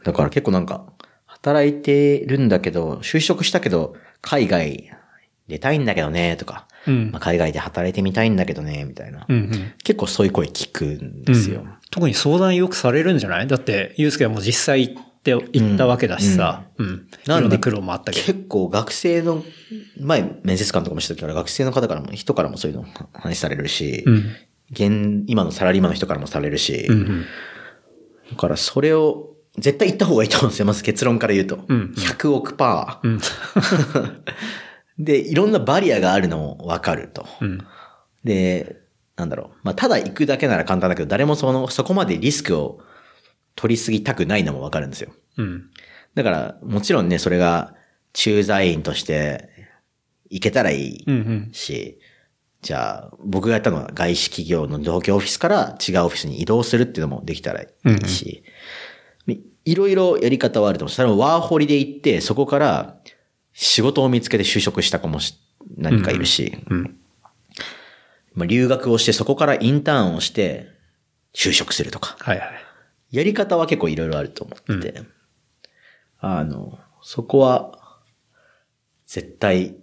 [0.05, 0.86] だから結構なんか、
[1.26, 4.90] 働いてるんだけど、就職したけど、海外
[5.49, 9.26] 出たいんだけどね、とか、うんまあ、海外で働いてみたいんだけどね、みたいな。
[9.28, 9.51] うんうん。
[9.84, 11.61] 結構そういう声聞くんですよ。
[11.61, 13.47] うん特に相談よくされるんじゃない？
[13.47, 16.64] だって、ゆうすけはもう実際行って、行ったわけだしさ。
[16.78, 16.86] うん。
[16.86, 18.26] なんでいろんな苦労もあったけど。
[18.26, 19.44] 結構学生の、
[19.99, 22.84] 前面接官とかもした時から学生の方からも、人からもそういうの
[23.14, 24.24] 話されるし、うん。
[24.70, 27.24] 現、今のサラリーマンの人からもされるし、うんうん。
[28.30, 30.66] だからそれを絶対言った方がいいと思うんですよ。
[30.66, 31.64] まず結論から言うと。
[31.68, 33.08] うん100億パー。
[33.08, 33.20] うん。
[35.04, 37.26] で、いろんなバリアがあるのもわかると。
[37.40, 37.66] うん。
[38.24, 38.76] で、
[39.16, 39.56] なんだろう。
[39.62, 42.80] まあ、ただ行くだけなら簡単だけど、誰もその、そこまでリスクを
[43.54, 45.12] 取りすぎたくないのもわかるんですよ。
[45.38, 45.70] うん。
[46.14, 47.74] だから、もちろんね、それが
[48.12, 49.50] 駐在員として
[50.30, 51.50] 行けたらいいうんうん。
[52.66, 57.68] し、じゃあ、僕がやったのは外資企業の同居オフィスから違うオフィスに移動するっていうのもできたらい
[58.02, 58.42] いし、
[59.64, 60.94] いろいろやり方はあると思う。
[60.94, 62.96] それもワーホリで行って、そこから
[63.52, 65.38] 仕事を見つけて就職した子もし
[65.76, 66.96] 何かいるし、うん。
[68.34, 70.68] まあ、留学をしてそこからインターンをして
[71.34, 72.48] 就職するとか、はいはい。
[73.10, 75.02] やり方は結構いろいろあると思ってて、
[76.18, 77.72] あの、そこは、
[79.06, 79.76] 絶対、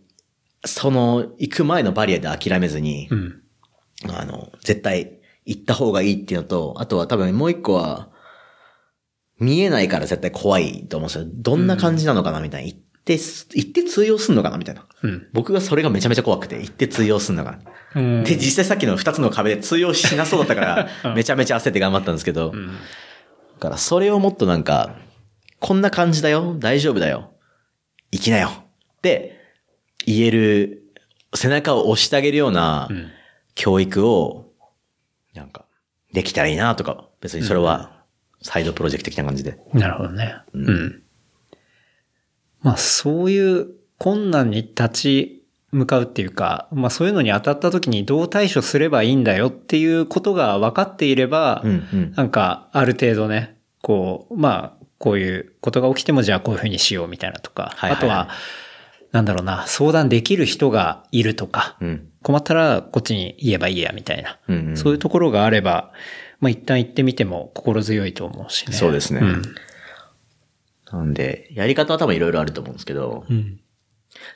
[0.66, 3.41] その、行く前のバリアで諦めずに、うん。
[4.09, 8.09] あの、絶対行った方がいいっていうのと、あとは多分もう一個は、
[9.39, 11.26] 見えないから絶対怖いと思うんですよ。
[11.34, 12.68] どんな感じなのかなみたいな。
[12.68, 14.86] 行って、行って通用すんのかなみたいな。
[15.01, 15.28] うん。
[15.34, 17.59] 僕がそれがめちゃめちゃ怖くて、行って通用すんのかな。
[17.95, 20.61] うんで、実際さっきの二つの壁で通用しなそうだったか
[21.03, 22.72] うら、 んめちゃめちゃ焦って頑張ったんですけど、だうん。
[23.59, 24.95] からそれをもっとなんか、
[25.59, 27.32] こんな感じだよ、大丈夫だよ、
[28.11, 29.42] 行きなよって
[30.06, 30.84] 言える、
[31.36, 33.12] 背中を押してあげるようなうん。
[33.56, 34.51] 教育を、
[35.36, 35.66] なんか、
[36.12, 38.04] できたらいいなとか、別にそれは、
[38.41, 39.60] サイドプロジェクト的な感じで。
[39.74, 40.36] なるほどね。
[40.54, 41.04] ううんん。
[42.62, 52.14] まあ、そういう困難に立ち向かうっていうか、まあそういうのに当たった時にどう対処すればいいんだよっていうことが分かっていれば、うんうん。
[52.16, 58.30] なんかある程度ね、こう、まあ、こういうことが起きてもじゃあこういうふうにしようみたいなとか、はいはいあとは、
[59.14, 62.09] なんだろうな、相談できる人がいるとか、うん。
[62.24, 65.93] 困ったらこっちに言えばいいやみたいな、うんうんそういうところがあれば、
[66.39, 68.74] まあ一旦行ってみても心強いと思うしね。
[68.74, 69.41] そうですねうん。
[70.91, 73.59] なんで、やり方は多分いろいろあると思うんですけど、うん。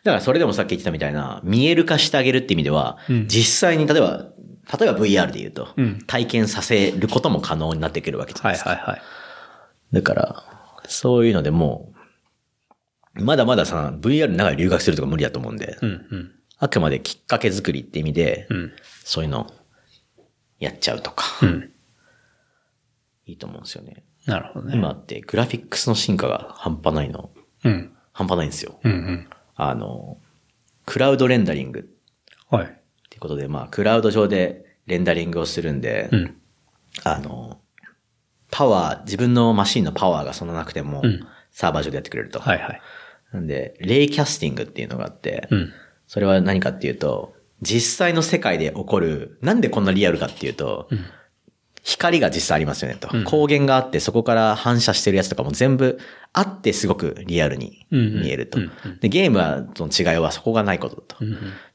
[0.03, 4.28] だからそれでもさっき言ってたみたいな、見える化してあげるって意味では、うん実際に例えば、
[4.80, 8.69] 例えば VR で言うと、うん体験させることも可能になってくるわけじゃないですか。
[8.71, 9.01] はいはいはい。
[9.93, 10.43] だから、
[10.88, 11.96] そういうのでもう、
[13.20, 16.32] まだまださ、VR の中で留学するとか無理だと思うんで、うんうん。
[16.59, 18.72] あくまできっかけ作りって意味で、うん。
[19.03, 19.51] そういうの
[20.59, 21.72] やっちゃうとか、うん。
[23.26, 24.03] いいと思うんですよね。
[24.26, 24.76] なるほどね。
[24.76, 27.30] 今ってグラフィックスの進化が半端ないの、
[27.63, 27.93] うん。
[28.13, 28.80] 半端ないんですよ。
[28.84, 29.28] うんうん。
[29.55, 30.18] あの、
[30.86, 31.84] クラウドレンダリングっ
[32.49, 32.65] はい。
[33.09, 36.38] ていうことで、まあ、クラウド上でレンダリングをするんで、うん。
[37.03, 37.59] あの、
[38.49, 42.39] パワー、自分のマシンのパワーがそんななくても、うんサーバー上でやってくれると。
[42.39, 42.82] はいはい。
[43.34, 45.73] なんで、レイキャスティングっていうのがあって、うん。
[46.07, 50.97] それは何かっていうと、実際の世界で起こる、なんでこんなリアルかっていうと、ん
[51.88, 53.07] 光が実際ありますよねと。
[53.13, 55.99] うん光源があって、そこから反射してるやつとかも全部
[56.34, 58.59] あってすごくリアルに見えると。
[58.99, 61.15] で、ゲームは、その違いはそこがないことだと。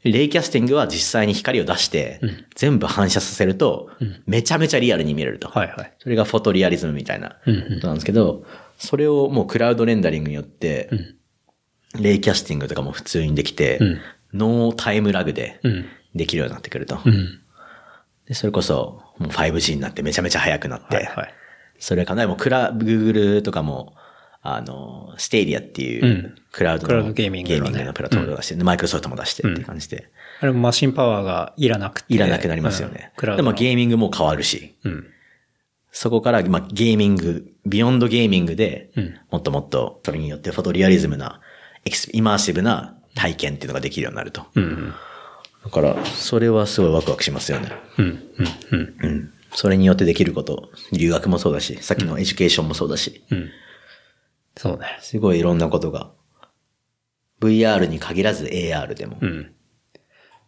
[0.04, 5.48] レイキャスティングは実際に光を出してうん、全部反射させるとうん、めちゃめちゃリアルに見えると。
[5.48, 5.92] はいはい。
[5.98, 8.44] それがフォトリアリズムみたいなことなんですけど、
[8.76, 11.16] それをもう cloud rendering によってうん、
[11.98, 14.00] ray casting とかも普通にできてうん、
[14.34, 15.86] no time lag でうん。
[16.14, 16.98] できるようになってくると。
[17.04, 17.40] うん。
[18.26, 21.34] でそれこそ、もう 5G になってめちゃめちゃ速くなって、はいはい。
[21.78, 23.94] それかな、もうクラ、Google とかも、
[24.42, 32.12] あの、 Stadia っていううんクラウドの、クラウドゲーミングのプラットフォームを出して、でマイクロソフトも出してっていう感じで、あれもマシンパワーがいらなくて。
[32.12, 32.94] いらなくなりますよね。
[32.94, 33.50] でうんクラウドの。
[33.50, 35.06] もゲーミングも変わるし、うん。
[35.92, 41.40] そこから、まあ、ゲーミング、 beyond gaming で、うんもっともっと、それによって photorealism な、
[41.84, 44.46] immersive な体験っていうのができるようになると。
[44.54, 44.94] うんうん。
[45.64, 47.72] だから、それはすごいワクワクしますよね。
[47.98, 48.06] うん。
[48.06, 48.18] うん。
[48.72, 48.96] うん。
[49.00, 49.32] うん。
[49.54, 53.50] それによってできること、留学もそうだし、さっきの education もそうだし、うん。
[54.56, 54.98] そうね。
[55.00, 56.10] すごいいろんなことが、
[57.40, 59.18] VR に限らず AR でも。
[59.20, 59.52] うん。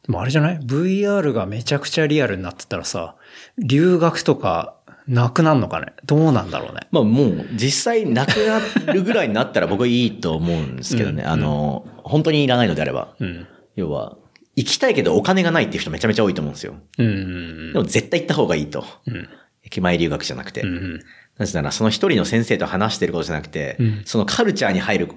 [0.06, 3.16] でもあれじゃない ?VR がめちゃくちゃリアルになってたらさ、
[3.58, 4.76] 留学とか
[5.06, 5.94] なくなんのかね？
[6.04, 6.80] どうなんだろうね？
[6.90, 8.30] まあもう実際なく
[8.86, 11.22] なるぐらいになったら僕はいいと思うんですけどね。
[11.22, 13.14] うんあの、本当にいらないのであれば。
[13.18, 13.46] うん。
[13.76, 14.16] 要は、
[14.56, 16.74] 行きたいけどお金がないっていう人めちゃめちゃ多いと思うんですよ。
[16.98, 17.72] うん。
[17.72, 18.84] でも絶対行った方がいいと。
[19.06, 19.28] うん。
[19.62, 20.62] 駅前留学じゃなくて。
[20.62, 20.68] うん。
[20.68, 21.00] うん。
[21.36, 25.08] なぜならその一人の先生と話してることじゃなくて、うんそのカルチャーに入る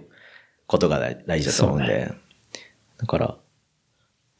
[0.65, 2.11] ことが大大事だと思うんで。
[2.97, 3.37] だから、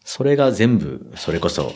[0.03, 1.73] それが全部、それこそ、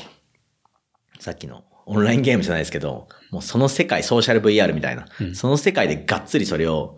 [1.20, 6.98] さっきのオンラインゲームじゃないですけど、もうその世界、ソーシャル VR みたいな、うんその世界でがっつりそれを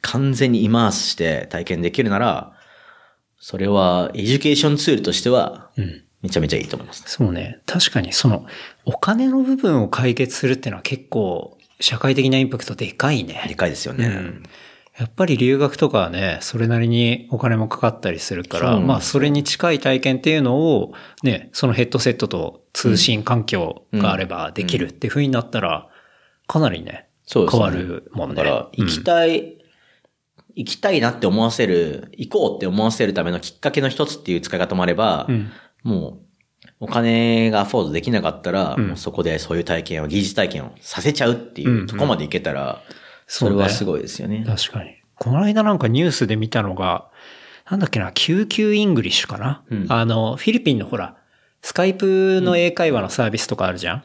[0.00, 2.52] 完全に immerse して体験できるなら、
[3.38, 6.04] それは education tool としてはうん。
[6.22, 7.02] めちゃめちゃいいと思います。
[7.06, 7.58] そうね。
[7.66, 8.46] 確かにその、
[8.84, 13.44] お金の部分を解決するっていうのは結構、社会的なインパクトでかいね。
[13.48, 14.06] でかいですよね。
[14.06, 14.42] うん
[14.98, 20.92] やっぱり留学とかはね、それなりにお金もかかったりするから、まあそれに近い体験っていうのを、
[21.22, 25.88] ね、そのヘッドセットと通信環境があればできるっていう風になったら、
[26.46, 28.36] かなりね、そうですね変わるもんね。
[28.36, 29.58] だから、行きたい、
[30.54, 35.50] 行きたいなって思わせる、行こうって思わせるためのきっかけの一つっていう使い方もあれば、うん。
[35.82, 36.32] もう、
[36.80, 42.82] お金がアフォードできなかったら、うんもうそこでそういう体験を、疑似体験をさせちゃうっていうとこまでいけたら、
[43.26, 44.44] それはすごいですよね。
[44.46, 44.96] 確かに。
[45.16, 47.08] この間なんかニュースで見たのが、
[47.70, 51.16] なんだっけな、 QQ English かな、うんあの、フィリピンのほら、
[51.62, 54.04] スカイプの英会話のサービスとかあるじゃん、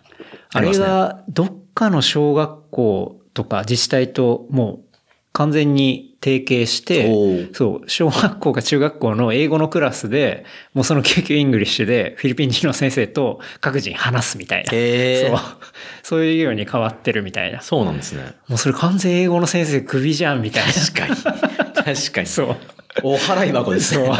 [0.53, 4.97] あれありますねが、どっかの小学校とか自治体ともう
[5.34, 14.72] 完全に提携しおて、ーそう、小学校か中学校の英語のクラスで、もうその QQ English でフィリピン人の先生と各人話すみたいな。
[14.72, 15.58] そう。
[16.01, 17.62] そういうように変わってるみたいな。
[17.62, 18.34] そうなんですね。
[18.47, 20.74] もうそれ完全英語の先生クビじゃんみたいな。
[20.74, 21.74] 確かに。
[21.95, 22.28] 確かに。
[22.28, 22.55] そう。
[23.03, 24.16] お払い箱ですそう。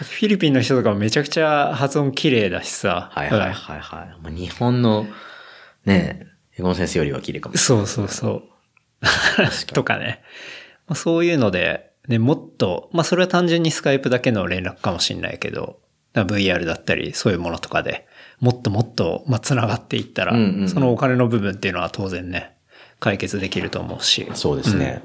[0.00, 0.06] ね。
[0.06, 3.10] フィリピンの人とかもめちゃくちゃ発音綺麗だしさ。
[3.12, 3.80] はいはいはいはい。
[4.22, 5.06] まあ、日本の、
[5.84, 6.26] ね、
[6.58, 8.42] 英語の先生よりは綺麗かもしそうそうそう。
[9.72, 10.22] とかね。
[10.86, 15.80] まあ、そういうので、ね、もっと、まあそれは単純にスカイプだけの連絡かもしれないけど、
[16.14, 18.06] VR だったり、そういうものとかで、
[18.40, 22.56] もっともっと、まあ、繋がっていったら、うんうんうんそのお金の部分っていうのは当然ね、
[23.00, 24.20] 解決できると思うし。
[24.20, 24.36] れない。
[24.36, 25.02] そうですね。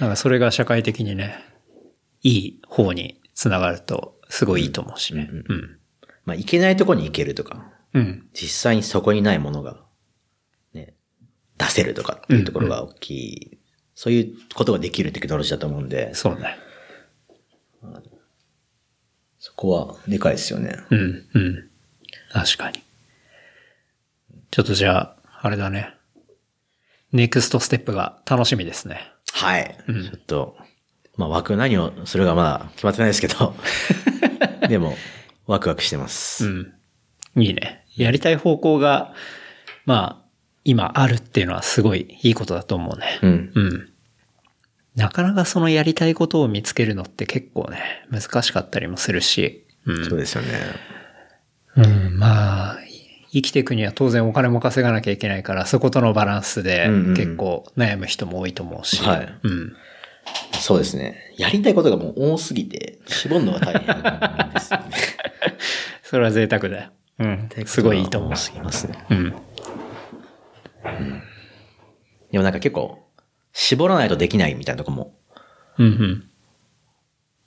[0.00, 1.44] なんかそれが社会的にね、
[2.22, 5.28] いい方に繋がると、すごいいいと思うしね。
[5.30, 5.78] うんうん。
[6.24, 8.28] まあ、行けないとこに行けるとか、うん。
[8.32, 9.82] 実際にそこにないものが、
[10.72, 10.94] ね、
[11.58, 13.58] 出せるとかっていうところが大きい、
[13.96, 16.56] そういうことができるテクノロジーだと思うんで、そうね。
[19.40, 20.76] そこはでかいですよね。
[20.90, 21.70] うん、うん。
[22.32, 22.80] 確かに。
[24.52, 25.92] ちょっとじゃあ、あれだね。
[27.10, 29.12] ネクストステップが楽しみですね。
[29.32, 29.78] はい。
[29.88, 30.56] うんちょっと、
[31.16, 33.54] まあ枠何をするかまだ決まってないですけど、
[34.68, 34.96] でも、
[35.46, 36.46] ワクワクしてます。
[36.46, 36.72] うん。
[37.42, 37.84] いいね。
[37.96, 39.14] やりたい方向が、
[39.84, 40.22] まあ、
[40.64, 43.18] 今あるっていうのはすごいいいことだと思うね。
[43.22, 43.52] うん。
[43.54, 43.88] うん。
[44.96, 49.66] なかなかそのやりたいことを見つけるのって結構ね、難しかったりもするし。
[49.86, 50.04] うん。
[50.08, 50.48] そうですよね。
[51.76, 52.78] うん、まあ、
[53.32, 59.02] 生きていくには当然お金も稼がなきゃいけないから、そことのバランスでうんうん結構悩む人も多いと思うし。
[59.02, 59.76] はいうん。
[60.60, 61.34] そうですね。
[61.36, 64.86] やりたいことがもう多すぎて、絞るのが大変ですよね。
[66.02, 66.90] それは贅沢だよ。
[67.18, 67.48] うん。
[67.66, 68.36] すごいいいと思う多。
[68.36, 69.04] すぎますね。
[69.10, 69.34] うん。
[72.30, 73.02] でもなんか結構、
[73.52, 75.14] 絞らないとできないみたいなとこも、
[75.78, 76.30] うんうん。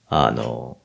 [0.07, 0.77] あの、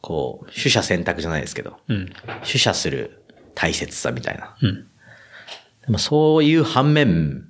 [0.00, 2.12] こう、取捨選択じゃないですけど、うん。
[2.44, 3.22] 取捨する
[3.54, 4.56] 大切さみたいな。
[4.60, 4.74] うん。
[4.74, 7.48] でもそういう反面、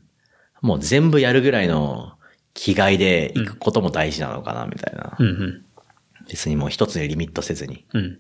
[0.61, 2.15] もう全部やるぐらいの
[2.55, 5.17] 気概で行くことも大事なのかな、みたいな。
[5.19, 5.65] うんうん。
[6.29, 7.85] 別にもう一つでリミットせずに。
[7.93, 8.03] うん。
[8.03, 8.19] 例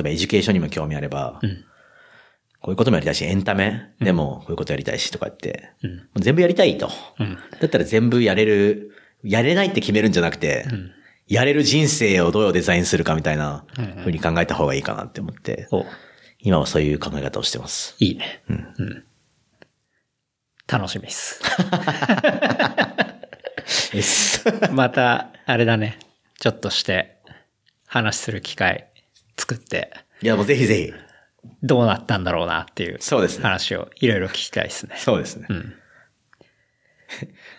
[0.00, 1.64] えば education にも興味あれば、うん。
[2.60, 5.70] こういうこともやりたいし、エンタメでもこういうことやりたいしとかって、
[6.16, 6.90] 全部やりたいと。
[7.20, 7.36] うん。
[7.60, 10.90] だったら全部やれる、やれないって決めるんじゃなくて、ん
[11.26, 15.84] やれる人生をどうデザインするかみたいなうんうに考えた方がいいかなって思って、お
[16.40, 17.96] 今はそういう考え方をしてます。
[17.98, 18.42] いいね。
[18.48, 19.04] うんうん。
[20.66, 21.42] 楽しみです。
[24.72, 25.98] また、あれだね。
[26.38, 27.18] ちょっとして、
[27.86, 28.88] 話する機会
[29.36, 29.92] 作って、
[30.22, 30.92] いや、もうぜひぜひ。
[31.62, 33.44] どうなったんだろうなっていうそうですね。
[33.44, 34.96] 話をいろいろ聞きたいですね。
[34.98, 35.46] そうですね。
[35.48, 35.74] うん。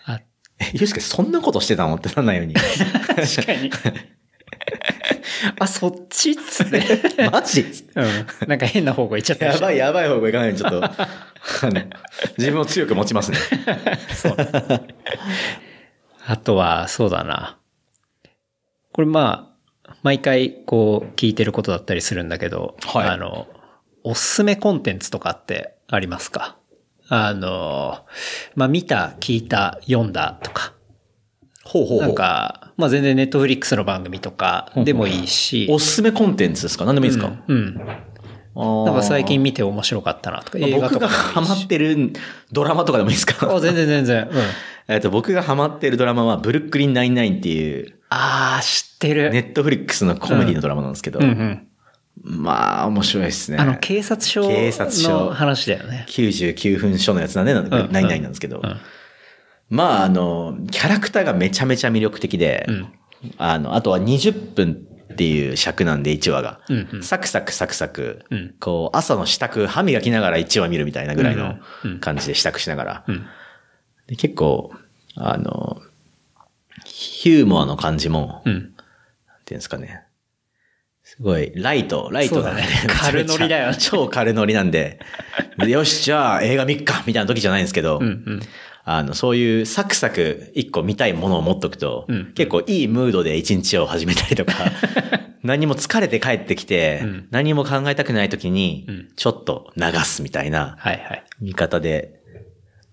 [0.06, 0.20] あ、
[0.60, 2.56] え、ゆうすけそんなことしてたのってなんないように。
[2.56, 3.72] 確かに。
[5.60, 6.84] あ、そっちっつって。
[7.32, 7.66] マジ？
[7.96, 8.28] うん。
[8.48, 11.08] なんか変な方向行っちゃったやばいやばい方向行かないようにちょっと、あ
[11.64, 11.82] の、
[12.38, 13.38] 自分を強く持ちますね。
[16.28, 17.58] あとは、そうだな。
[18.92, 19.56] これま
[19.88, 23.48] あ、毎回こう聞いてることだったりするんだけど、はいあの、
[24.04, 26.58] おすすめコンテンツとかってありますか？
[27.08, 28.06] あの、
[28.56, 30.74] まあ見た、聞いた、読んだとか。
[31.64, 35.68] ほうほうなんか、まあ全然ネットフリックスの番組とかでもいいし。
[35.70, 36.86] おすすめコンテンツですか？
[36.86, 37.76] 何でもいいですか、うん。
[37.76, 37.84] な
[38.56, 41.34] なんか最近見て面白かったなとか、映画と僕がかでもいいし。
[41.34, 42.14] ハマってる
[42.52, 43.54] ドラマとかでもいいですか？
[43.54, 44.30] あ、全然全然。
[44.32, 44.42] うん。
[44.88, 49.32] えっと、僕がハマってるドラマは、ブルックリン99っていう、ああ、知ってる。
[49.32, 51.68] ネットフリックスのコメディのドラマなんですけど、うんうん。
[52.24, 53.58] まあ、面白いですね。
[53.58, 56.06] あの、警察署警察署の話だよね。
[56.08, 58.78] 99分書のやつなんで、んナインナインなんですけど、うん
[59.70, 62.88] まあ、あの、キャラクターがめちゃめちゃ魅力的で、うん
[63.38, 66.60] あの、あとは20分っていう尺なんで、1話が。
[66.70, 71.58] うんうんサクサクサクサク、うんこう、朝の支度、歯磨きながら1話見るみたいなぐらいの
[72.02, 73.04] 感じで支度しながら。
[73.08, 73.26] うん。
[74.08, 74.74] で結構、
[75.16, 75.82] あの、
[76.84, 78.54] ヒューモアの感じも、うん。
[78.54, 78.64] なん
[79.46, 80.04] ていうんですかね。
[81.04, 85.00] すごい、ライト、ライトだね 軽ノリだよね超軽ノリなんで、
[85.60, 88.42] でよし、じゃあ映画見っかみたいな時じゃないんですけど、うんうん。
[88.88, 94.54] あの、そういうサクサク一個見たいものを持っとくと、うん結構いいムードで一日を始めたりとか、
[95.44, 101.24] 何も疲れて帰ってきて、うん何も考えたくない時にうん、ちょっと流すみたいなはいはい。
[101.42, 102.22] 見方で、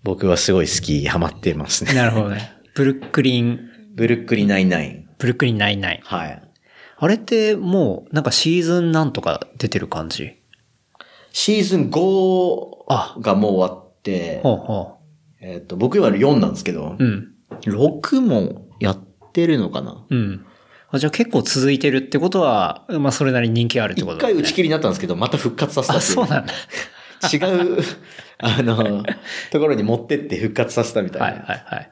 [0.03, 1.93] 僕はすごい好き、ハマってますね。
[1.93, 2.51] なるほどね。
[2.73, 3.59] ブルックリン、
[3.93, 5.09] ブルックリンナインナイン。
[5.19, 5.99] ブルックリン99。
[6.01, 6.41] はい。
[6.97, 10.39] あれってもう、なんかシーズンなんとか出てる感じ？
[11.31, 14.92] シーズン5あがもう終わって、ほうほ
[15.43, 17.03] えっ、と、僕は4なんですけど、う。
[17.03, 17.33] うん。
[17.65, 18.97] 6もやっ
[19.33, 20.05] てるのかな？
[20.09, 20.45] うん。
[20.89, 24.31] あじゃあ結構続いてるってことは、まあそれなりに人気あるってことだね。
[24.31, 26.53] 一回打ち切りになったんですけど、また復活させたあ、そうなんだ。
[27.31, 27.79] 違う、
[28.39, 29.03] あの、
[29.51, 31.27] ところに持ってって復活させたみたいな。
[31.27, 31.91] はいはいはい。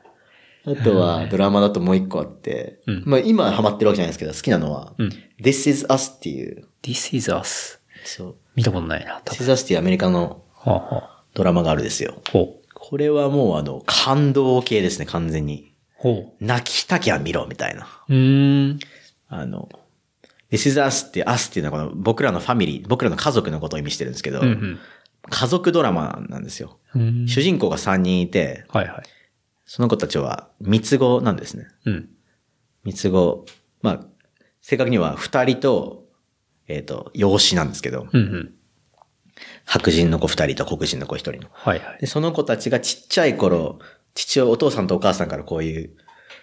[0.63, 5.09] あとは、ドラマだともう一個あって、うんまあ今ハマってるわけじゃないですけど、好きなのは、うん
[5.41, 7.79] This is Us っていう、This is us.
[8.03, 8.35] そう。
[8.55, 9.21] 見たことないな。
[9.25, 10.43] 多 This 分 is Us っていうアメリカの
[11.33, 12.21] ドラマがあるんですよ。
[12.31, 12.60] ほう。
[12.91, 15.71] これはもうあの、感動系ですね、完全に。
[15.95, 17.87] ほ泣きたきゃ見ろ、みたいな。
[18.09, 18.13] う。
[18.13, 18.79] うーん。
[19.29, 19.69] あの、
[20.51, 24.79] This is Us って、Us っていうのはこの僕らのファミリー、僕らの家族のことを意味してるんですけど、うんうん。
[25.29, 26.79] 家族ドラマなんですよ。
[27.27, 29.03] 主人公が3人いて、はいはい。
[29.63, 31.67] その子たちは三つ子なんですね。
[31.85, 32.09] うん。
[32.83, 33.45] 三つ子。
[33.81, 34.05] まあ、
[34.59, 36.09] 正確には二人と、
[36.67, 38.53] えっ、と、養子なんですけど、うんうん。
[39.71, 41.47] 白人の子二人と黒人の子一人の。
[41.53, 42.01] はいはい。
[42.01, 43.79] で、その子たちがちっちゃい頃、
[44.15, 45.91] 父親、お父さんとお母さんからこういう、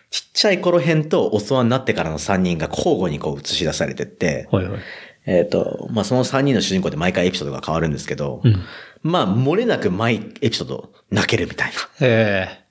[0.09, 4.81] ちっちゃい頃編と大人になってからの三人が交互にこう映し出されてって、はいはい。
[5.27, 8.63] えっ、と、まあ、その三人の主人公で毎回エピソードが変わるんですけど、うん。
[9.03, 11.75] まあ、漏れなく毎エピソード泣けるみたいな。
[12.01, 12.65] ええ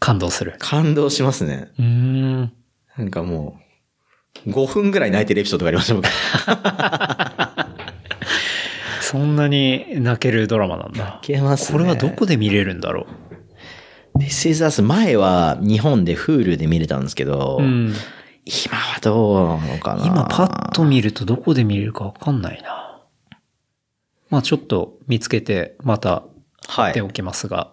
[0.00, 0.56] 感動する。
[0.58, 1.70] 感動しますね。
[1.78, 2.52] うーん。
[2.98, 3.58] なんかも
[4.44, 7.43] う、5分ぐらい泣いてるエピソードがありました、僕。
[9.14, 11.20] そんなに泣けるドラマなんだ。
[11.22, 13.06] けますねこれはどこで見れるんだろ
[14.18, 17.62] This is Us 前は日本で Hulu で見れたんですけど、う。
[17.62, 17.94] うん。
[18.44, 20.04] 今はどうなのかな？
[20.04, 23.04] 今パッと見るとどこで見れるかわかんないな。
[24.30, 26.30] まあちょっと見つけてまたはい
[26.66, 27.72] 貼っておきますが、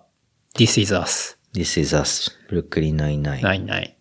[0.56, 1.40] This is us.
[1.56, 3.42] This is Us ブルックリン99。
[3.42, 3.98] ないない。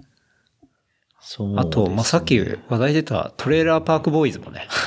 [1.23, 4.69] そうねあと、まあ、さっき話題出たトレーラーパークボーイズもね。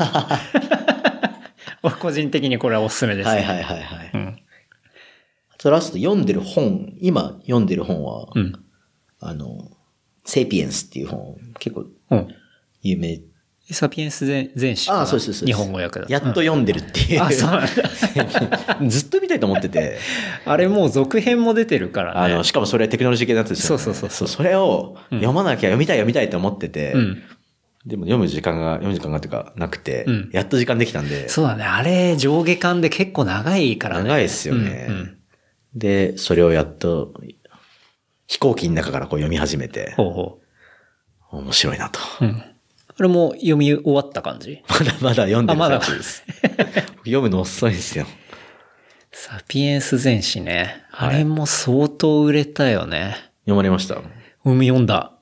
[1.99, 3.35] 個人的にこれはおすすめですね。
[3.35, 4.11] はいはいはいはい。
[4.13, 4.39] うん。
[5.53, 8.53] あとラスト読んでる本、今読んでる本は、うん。
[9.19, 9.71] あの、
[10.25, 12.27] セピエンスっていう本、結構うん。
[12.81, 13.21] 有名。
[13.71, 15.01] サピエンス全全史かな。
[15.01, 16.05] あそうですそうです日本語訳だ。
[16.09, 17.21] やっと読んでるっていう。
[17.21, 17.61] あ、そう。
[18.89, 19.97] ずっと見たいと思ってて。
[20.45, 22.33] あれもう続編も出てるからね。
[22.33, 23.83] あの、しかもそれテクノロジー系のやつですよ、ね。
[23.83, 27.23] そうそうそうそうそれを読まなきゃ読みたい読みたいと思ってて、うん。
[27.85, 31.63] でも読む時間が、読む時間がっていうかなくて、うんやっと時間できたんで、そうだね。
[31.65, 34.03] あれ、上下間で結構長いからね。
[34.07, 35.17] 長いですよね、うんうん
[35.75, 37.13] で、それをやっと、
[38.27, 40.39] 飛行機の中からこう読み始めて、ほうほ
[41.39, 41.99] 面白いなと。
[42.21, 42.25] う。
[42.25, 42.43] うん。
[42.95, 44.61] あれも読み終わった感じ？
[44.69, 46.23] まだまだ読んでるあまだ最中です。
[47.05, 48.05] 読むの遅いんですよ。
[49.11, 50.83] サピエンス全史ね。
[50.91, 53.15] あはいれも相当売れたよね。
[53.45, 53.95] 読まれました？
[54.45, 55.12] 俺も読んだ。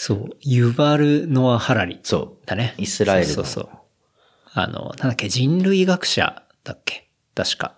[0.00, 0.30] そう。
[0.40, 1.98] ユバル・ノア・ハラリ。
[2.04, 2.46] そう。
[2.46, 2.74] だね。
[2.78, 3.78] イスラエルのそうそうそう。
[4.54, 7.08] あの、なんだっけ、人類学者だっけ？
[7.34, 7.74] 確か。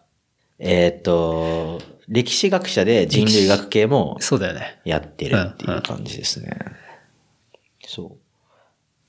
[0.58, 4.80] えっ、と、歴史学者で人類学系もそうだよね。
[4.84, 6.58] やってるっていう感じですね。
[7.86, 8.18] そ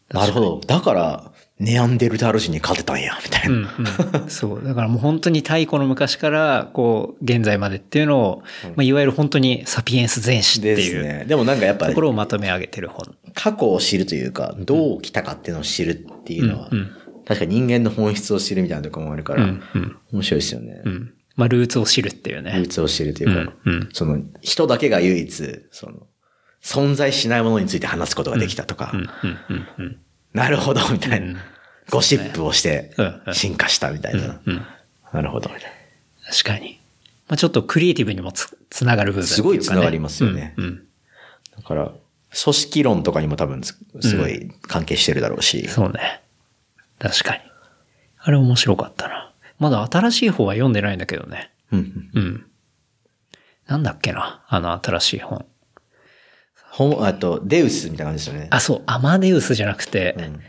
[0.09, 0.14] う。
[0.14, 0.62] なるほど。
[0.66, 1.30] だから、
[1.62, 3.55] ネアンデルタール人に勝てたんや、みたいな。
[3.55, 4.30] うんうん。
[4.32, 4.64] そう。
[4.66, 8.43] だからもう本当に太古の昔から、こう、現在までっていうのを、
[8.76, 11.26] まあ、いわゆる本当にサピエンス全史っていうですね。
[11.28, 13.16] でもなんかやっぱところをまとめ上げてる本。
[13.36, 16.91] 過去を知るというか、どう来たかっていうのを知るっていうのは、うんうん
[17.24, 20.82] 確かに人間の本質を知るみたいなところもあるから、うんうん面白いですよね。
[20.84, 21.14] うん。
[21.36, 22.68] まあ、ルーツを知るっていうルねー。
[22.68, 26.07] ツを知るというか、うんうんその人だけが唯一、その、
[26.62, 29.07] 存在しないものについて話すことができたとか、うんうん
[29.49, 29.97] うんうん。
[30.34, 31.27] なるほど、みたいな。
[31.27, 31.38] うん
[31.89, 34.39] ゴシップをしてうんうん進化したみたいな。
[34.45, 34.65] うん。
[35.11, 35.63] なるほど、みたい
[36.23, 36.32] な。
[36.32, 36.79] 確かに。
[37.27, 40.84] まあ、ちょっとクリエイティブにもつ、つながる部分ね、すごいつながりますよねうんうん。
[41.57, 41.91] だから、
[42.43, 45.67] 組織論とかにも多分すすごい関係してるだろうし。
[45.67, 46.21] そうね。
[46.97, 47.41] 確かに。
[48.19, 49.34] あれ面白かったな。
[49.59, 51.51] まだ新しい方は読んでないんだけどね。
[51.71, 52.21] うんうん。
[52.21, 52.45] うん。
[53.67, 55.45] なんだっけなあの新しい本。
[56.89, 58.47] ほん、あと、デウスみたいな感じですよね。
[58.51, 60.39] あ、そう、アマデウスじゃなくて、うん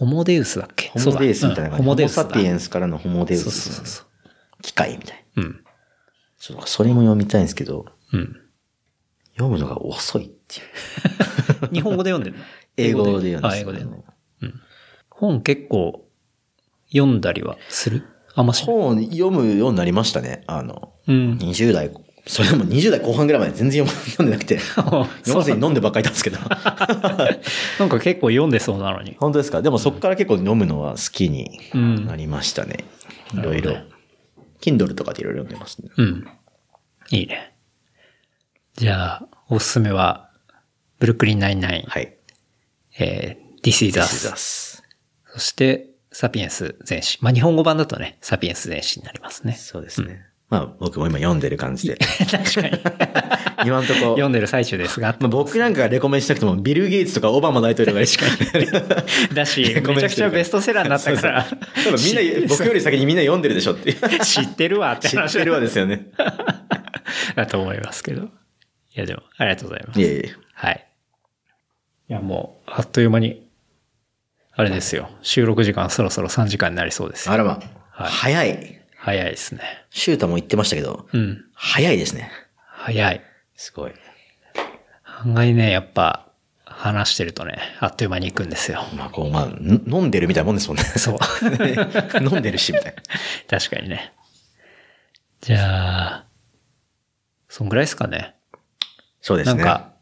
[0.00, 0.88] ホモデウスだっけ？
[0.88, 1.76] ホモデウスみたいな感じ。
[1.76, 2.22] そうんホモデウスだ。
[2.22, 3.42] ホモサピエンスからのホモデウス。
[3.44, 4.62] そうそうそうそう。
[4.62, 5.42] 機械みたいな。
[5.42, 5.60] うん。
[6.38, 8.36] ちょっとそれも読みたいんですけど、うん。
[9.36, 11.68] 読むのが遅いっていう。
[11.74, 12.44] 日本語で読んでるの？
[12.78, 14.06] 英語で読んであ、英語で読んで
[14.40, 14.54] る。
[15.10, 16.08] 本結構
[16.90, 18.04] 読んだりはする？
[18.34, 18.64] あんまし。
[18.64, 20.44] 本読むようになりましたね。
[20.46, 21.36] あの、うん。
[21.38, 21.90] 20代、
[22.26, 26.38] それでも20代後半ぐらいまで全然読んでなくて、 読まずに飲んでばっかりいたんですけど。
[26.38, 29.16] なんか結構読んでそうなのに。
[29.18, 32.84] 本当ですかでもそこから結構飲むのは好きにうんなりましたね。
[33.34, 33.76] いろいろ。
[34.60, 35.90] Kindle とかでいろいろ読んでますね。
[35.96, 36.28] うん。
[37.10, 37.54] いいね。
[38.76, 40.30] じゃあ、おすすめは、
[40.98, 42.16] ブルックリン99、はい。
[42.98, 44.82] えー、This is Us
[45.32, 47.18] そして、サピエンス全史。
[47.22, 49.54] まあ、日本語版だとね、サピエンス全史になりますね。
[49.54, 50.29] そうですね。
[50.50, 51.96] まあ僕も今読んでる感じで。
[52.30, 52.80] 確かに。
[53.64, 54.00] 今んとこ。
[54.00, 55.16] 読んでる最中ですが。
[55.20, 58.66] まあ、僕なんかがレコメンしなくても、ビル・ゲイツとかオバマ大統領が確かに。
[59.34, 61.46] だし、めちゃくちゃベストセラーになったから。
[61.84, 64.20] 多分みんな、僕より先にみんな読んでるでしょっていう。
[64.24, 66.08] 知ってるわって知話ってるわですよね。
[67.36, 68.22] だと思いますけど。
[68.22, 68.28] い
[68.94, 70.00] や、でも、ありがとうございます。
[70.00, 70.34] いえいえ。
[70.54, 70.86] はい。
[72.08, 73.46] いや、もう、あっという間に、
[74.52, 75.10] あれですよ。
[75.22, 77.34] 収録時間そろそろ3時間になりそうですよ。
[77.34, 77.60] あらま。
[77.92, 78.79] はい早い。
[79.02, 79.62] 早いですね。
[79.90, 81.44] シュータも言ってましたけど、うん。
[81.54, 82.30] 早いですね。
[82.66, 83.22] 早い。
[83.56, 83.92] すごい。
[85.04, 86.26] 案外ね、やっぱ、
[86.66, 88.82] 話してるとね、あっという間に行くんですよ。
[88.96, 90.84] まあ、こう、まあ、ん飲んでるみたいなもんですもんね。
[90.96, 91.18] そう。
[92.22, 93.02] 飲んでるし、みたいな。
[93.58, 94.12] 確かにね。
[95.40, 96.26] じゃあ、
[97.48, 98.34] そんぐらいですかね。
[99.22, 99.56] そうですね。
[99.56, 99.92] なんか、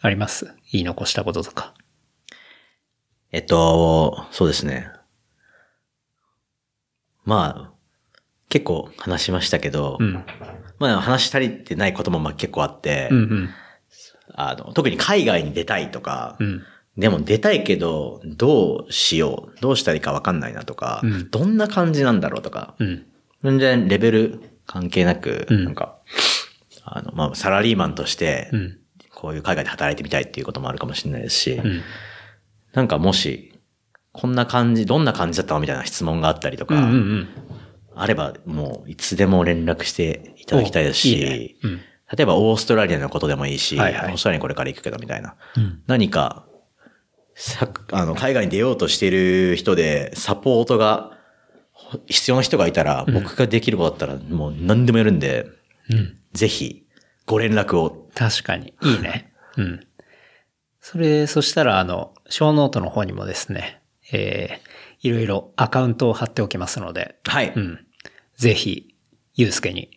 [0.00, 0.46] あります？
[0.72, 1.74] 言い残したこととか。
[3.32, 4.88] えっと、そうですね。
[7.24, 7.73] まあ、
[8.54, 10.24] 結構話しましたけど、うん。
[10.78, 13.50] まあ話し足りてないこともまあ結構あって、うんうん。
[14.32, 16.62] あの、特に海外に出たいとか、うん。
[16.96, 23.06] でも出たいけど、どうしよう、どうしたらいいかわかんないなとか、うんどんな感じなんだろうとか、うん。
[23.42, 25.98] 全然レベル関係なく、うんなんか、
[26.84, 28.78] あの、まあ、サラリーマンとしてう、ん。
[29.16, 31.82] こういう海外で働いてみたいっていうこともあるかもしれないですし、うん。
[32.72, 33.52] なんかもし、
[34.12, 37.28] こんな感じ、どんな感じだったのみたいな質問があったりとか、うんうんうん。
[37.96, 41.80] あれば、もう、いつでも連絡していただきたいですし、おいいねうん
[42.16, 45.36] 例えばオーストラリアのことでもいいし、はいはいオーストラリアにこれから行くけどみたいな。
[45.56, 46.46] うん何か、
[47.34, 51.18] さあの、海外に出ようとしている人で、サポートが
[51.72, 55.46] ほ必要な人がいたら、僕ができることだったら、もう何でもやるんで、
[55.90, 56.18] うん。
[56.32, 56.86] ぜひ、
[57.26, 58.08] ご連絡を。
[58.14, 58.74] 確かに。
[58.82, 59.32] いいね。
[59.56, 59.86] うん。
[60.80, 63.80] それ、そしたら、あの、ショーノートの方にもですね、
[64.12, 64.73] えー、
[65.04, 67.52] いろいろアカウントを貼っておきますので、はい。
[67.54, 67.78] うん。
[68.36, 68.96] ぜひ、
[69.34, 69.90] ゆうすけに、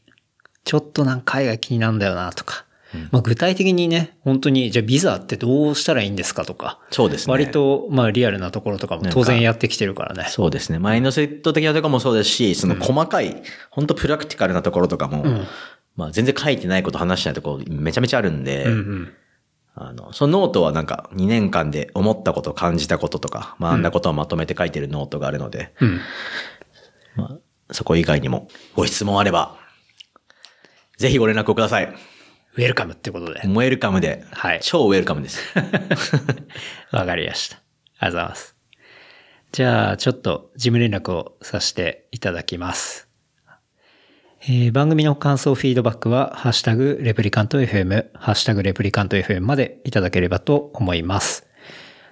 [0.66, 2.66] ちょっとなんか海外気になるんだよなとか、
[3.12, 7.32] まあ具体的にね、本当に、じゃあビザってどうしたらいいんですかとか、そうですね。
[7.32, 7.48] 割。
[7.48, 10.26] と、まあリアルなところとかも当然やってきてるからね。
[10.30, 10.80] そうですね。
[10.80, 15.48] マインドセット的なところもそうですし、その細かい、本当 practical なところとかも、ん
[15.96, 19.14] まあ全然書いてないこと話してないところめちゃめちゃあるんで、うんうん。
[19.80, 26.00] あの、そのノートはなんか2年間で思ったこと、感じたこととか、学んだことをまとめて書いてるノートがあるので、うん。
[27.16, 27.38] まあ、
[27.74, 29.56] そこ以外にもご質問あれば、
[30.98, 31.86] ぜひご連絡をください。
[32.56, 33.42] ウェルカムってことで。
[33.42, 34.26] ウェルカムで。
[34.32, 35.40] はい超ウェルカムです。
[36.92, 37.58] わかりました。
[38.00, 38.56] ありがとうございます。
[39.52, 43.07] じゃあ、ちょっと事務連絡をさせていただきます。
[44.50, 51.46] えー番組の感想、フィードバックは、ハッシュタグ、 Replicant FM、ハッシュタグ、 Replicant FM までいただければと思います。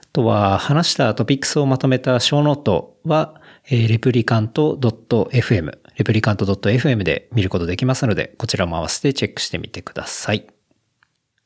[0.03, 10.45] あとは、話したトピックスをまとめたショーノートは、えーレプリカント .fm、レプリカント .fm で見ることできますので、こちらも合わせてチェックしてみてください。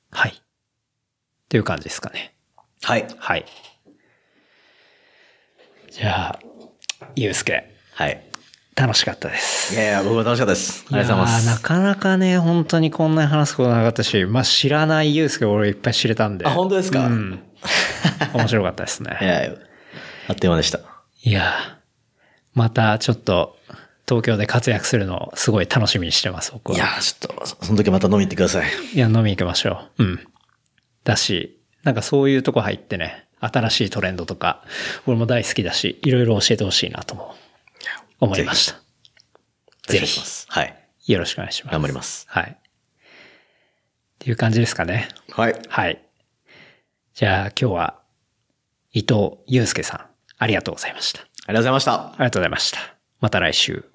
[0.10, 0.42] はい。
[1.50, 2.34] という感じですかね。
[2.82, 3.06] はい。
[3.20, 3.46] はい。
[5.92, 6.40] じゃあ、
[7.16, 8.29] ゆうすけ、はい。
[8.80, 9.74] 楽しかったです。
[9.74, 10.86] いやいや、僕も楽しかったです。
[10.92, 11.46] ありがとうございます。
[11.48, 16.46] なかなかね、本当にこんなに話すことなかったし、まあ知らないゆうすけ俺いっぱい知れたんで。
[16.46, 17.06] あ本当ですか？
[17.08, 17.44] うん。
[18.34, 19.18] 面白かったですいね。
[19.22, 19.56] やいや、
[20.30, 20.80] あっという間でした。
[21.24, 21.80] いやー
[22.54, 23.58] またちょっと、
[24.08, 26.78] 東京で活躍するのをすごい楽しみにしてます、僕は。
[26.78, 28.70] いや、ちょっと、その時また飲み行ってください。
[28.94, 30.04] いや、飲み行きましょう。
[30.04, 30.20] うん。
[31.04, 34.64] だし、なんかそういうとこ入ってね、新しいトレンドとか、
[35.06, 37.36] 俺も大好きだし、いろいろ教えてほしいなとも
[38.20, 38.74] 思いました。
[38.74, 38.80] ぜ
[39.90, 40.46] お願いします。
[40.50, 40.88] はい。
[41.00, 41.74] ひ、よろしくお願いします。
[41.74, 42.26] 頑張ります。
[42.30, 42.52] はい。
[42.52, 42.56] っ
[44.20, 45.10] ていう感じですかね。
[45.32, 45.56] はい。
[45.68, 46.06] はい。
[47.14, 48.00] じゃあ今日は
[48.92, 50.06] 伊藤祐介さん、
[50.38, 51.22] ありがとうございました。
[51.22, 51.94] ありがとうございました。
[51.94, 52.80] ありがとうございました。
[53.22, 53.89] また来週。